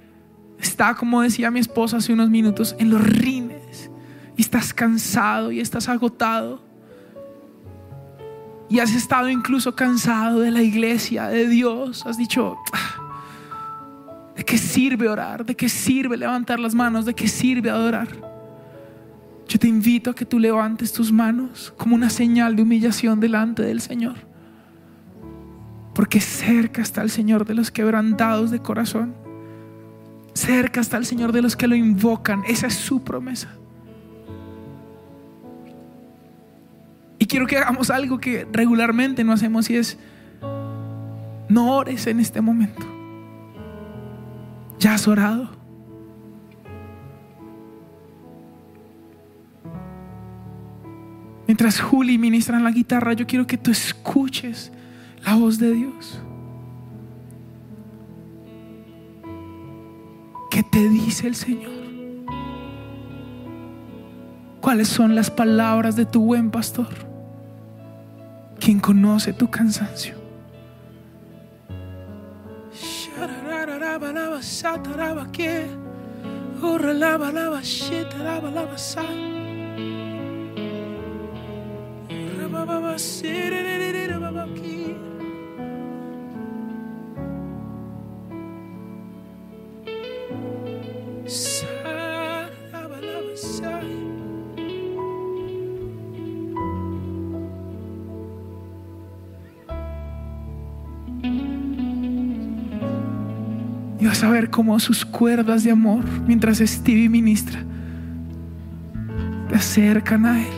está, 0.61 0.95
como 0.95 1.23
decía 1.23 1.51
mi 1.51 1.61
esposa 1.61 1.97
hace 1.97 2.13
unos 2.13 2.29
minutos, 2.29 2.77
en 2.79 2.91
los 2.91 3.01
rines 3.01 3.91
y 4.37 4.43
estás 4.43 4.75
cansado 4.75 5.53
y 5.53 5.61
estás 5.61 5.89
agotado, 5.89 6.66
y 8.69 8.81
has 8.81 8.95
estado 8.95 9.29
incluso 9.29 9.75
cansado 9.75 10.41
de 10.41 10.51
la 10.51 10.63
iglesia, 10.63 11.29
de 11.29 11.49
Dios, 11.49 12.05
has 12.07 12.19
dicho, 12.19 12.57
ah, 12.73 14.33
¿de 14.37 14.45
qué 14.45 14.59
sirve 14.59 15.09
orar? 15.09 15.45
¿De 15.45 15.55
qué 15.55 15.69
sirve 15.69 16.17
levantar 16.17 16.59
las 16.59 16.75
manos? 16.75 17.05
¿De 17.05 17.15
qué 17.15 17.29
sirve 17.29 17.71
adorar? 17.71 18.09
Yo 19.49 19.59
te 19.61 19.69
invito 19.69 20.11
a 20.11 20.15
que 20.15 20.25
tú 20.25 20.41
levantes 20.41 20.93
tus 20.93 21.13
manos 21.13 21.73
como 21.77 21.95
una 21.95 22.11
señal 22.11 22.57
de 22.57 22.63
humillación 22.63 23.21
delante 23.21 23.63
del 23.63 23.81
Señor. 23.81 24.17
Porque 25.95 26.21
cerca 26.21 26.83
está 26.83 27.03
el 27.03 27.11
Señor 27.11 27.47
de 27.47 27.55
los 27.55 27.71
quebrantados 27.71 28.51
de 28.51 28.59
corazón. 28.59 29.15
Cerca 30.35 30.81
está 30.81 30.97
el 30.97 31.07
Señor 31.07 31.33
de 31.33 31.43
los 31.43 31.57
que 31.57 31.69
lo 31.69 31.77
invocan. 31.77 32.43
Esa 32.49 32.67
es 32.67 32.75
su 32.75 33.03
promesa. 33.03 33.57
Quiero 37.27 37.47
que 37.47 37.57
hagamos 37.57 37.91
algo 37.91 38.19
que 38.19 38.47
regularmente 38.53 39.25
no 39.25 39.33
hacemos 39.33 39.69
y 39.71 39.77
es, 39.77 39.99
no 41.49 41.77
ores 41.77 42.07
en 42.07 42.21
este 42.21 42.41
momento. 42.41 42.87
Ya 44.79 44.95
has 44.95 45.09
orado. 45.09 45.51
Mientras 51.47 51.81
Juli 51.81 52.19
ministra 52.19 52.57
en 52.57 52.65
la 52.65 52.73
guitarra, 52.73 53.13
yo 53.13 53.27
quiero 53.27 53.47
que 53.47 53.57
tú 53.57 53.71
escuches 53.71 54.73
la 55.25 55.35
voz 55.35 55.59
de 55.59 55.73
Dios. 55.73 56.21
¿Qué 60.51 60.63
te 60.63 60.89
dice 60.89 61.29
el 61.29 61.35
Señor? 61.35 61.73
¿Cuáles 64.61 64.89
son 64.89 65.15
las 65.15 65.31
palabras 65.31 65.95
de 65.95 66.07
tu 66.07 66.25
buen 66.25 66.51
pastor? 66.51 67.16
Quien 68.67 68.81
conoce 68.81 69.33
tu 69.33 69.49
cansancio. 69.49 70.17
Cómo 104.57 104.81
sus 104.81 105.05
cuerdas 105.05 105.65
de 105.65 105.71
amor, 105.71 106.03
mientras 106.27 106.61
Stevie 106.61 107.11
ministra, 107.11 107.63
te 109.51 109.55
acercan 109.55 110.25
a 110.25 110.41
Él. 110.41 110.55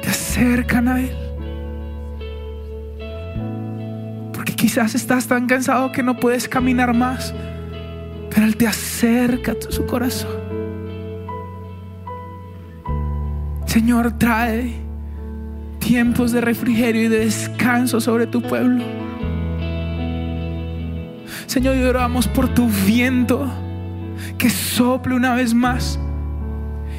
Te 0.00 0.08
acercan 0.08 0.86
a 0.86 1.00
Él. 1.00 1.10
Porque 4.32 4.52
quizás 4.54 4.94
estás 4.94 5.26
tan 5.26 5.48
cansado 5.48 5.90
que 5.90 6.04
no 6.04 6.14
puedes 6.14 6.48
caminar 6.48 6.94
más. 6.94 7.34
Pero 8.30 8.46
Él 8.46 8.56
te 8.56 8.68
acerca 8.68 9.50
a 9.50 9.72
su 9.72 9.84
corazón. 9.84 10.30
Señor, 13.66 14.12
trae 14.18 14.72
tiempos 15.80 16.30
de 16.30 16.40
refrigerio 16.40 17.02
y 17.02 17.08
de 17.08 17.24
descanso 17.24 18.00
sobre 18.00 18.28
tu 18.28 18.40
pueblo. 18.40 19.01
Señor, 21.52 21.76
y 21.76 21.84
oramos 21.84 22.26
por 22.28 22.48
tu 22.48 22.66
viento 22.66 23.46
que 24.38 24.48
sople 24.48 25.14
una 25.14 25.34
vez 25.34 25.52
más 25.52 25.98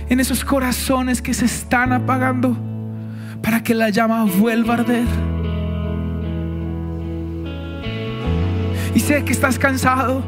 en 0.07 0.19
esos 0.19 0.45
corazones 0.45 1.23
que 1.23 1.33
se 1.33 1.45
están 1.45 1.91
apagando 1.91 2.55
para 3.41 3.63
que 3.63 3.73
la 3.73 3.89
llama 3.89 4.25
vuelva 4.25 4.75
a 4.75 4.77
arder. 4.77 5.07
Y 8.93 8.99
sé 8.99 9.25
que 9.25 9.31
estás 9.31 9.57
cansado, 9.57 10.21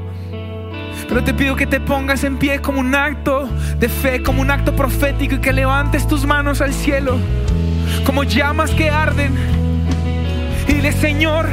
pero 1.07 1.23
te 1.23 1.31
pido 1.31 1.55
que 1.55 1.67
te 1.67 1.79
pongas 1.79 2.23
en 2.23 2.37
pie 2.37 2.59
como 2.61 2.79
un 2.79 2.95
acto 2.95 3.47
de 3.79 3.89
fe, 3.89 4.23
como 4.23 4.41
un 4.41 4.49
acto 4.49 4.75
profético 4.75 5.35
y 5.35 5.37
que 5.39 5.53
levantes 5.53 6.07
tus 6.07 6.25
manos 6.25 6.61
al 6.61 6.73
cielo, 6.73 7.19
como 8.07 8.23
llamas 8.23 8.71
que 8.71 8.89
arden. 8.89 9.35
Y 10.67 10.73
dile, 10.73 10.93
Señor, 10.93 11.45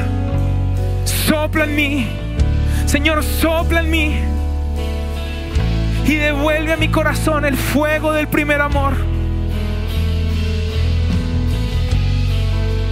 sopla 1.05 1.65
en 1.65 1.77
mí. 1.77 2.22
Señor, 2.93 3.25
sopla 3.25 3.81
en 3.81 3.91
mí 3.91 4.21
y 6.05 6.15
devuelve 6.17 6.75
a 6.75 6.77
mi 6.77 6.89
corazón 6.89 7.47
el 7.47 7.57
fuego 7.57 8.13
del 8.13 8.29
primer 8.29 8.61
amor. 8.61 8.93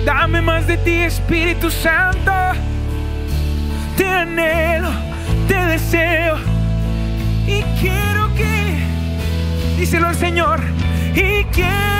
Dame 0.06 0.40
más 0.40 0.66
de 0.66 0.78
ti, 0.78 1.02
Espíritu 1.02 1.70
Santo. 1.70 2.32
Te 3.98 4.06
anhelo, 4.06 4.88
te 5.46 5.66
deseo 5.66 6.38
y 7.46 7.60
quiero 7.78 8.34
que, 8.34 8.78
díselo 9.78 10.08
al 10.08 10.16
Señor, 10.16 10.60
y 11.14 11.44
quiero 11.52 11.99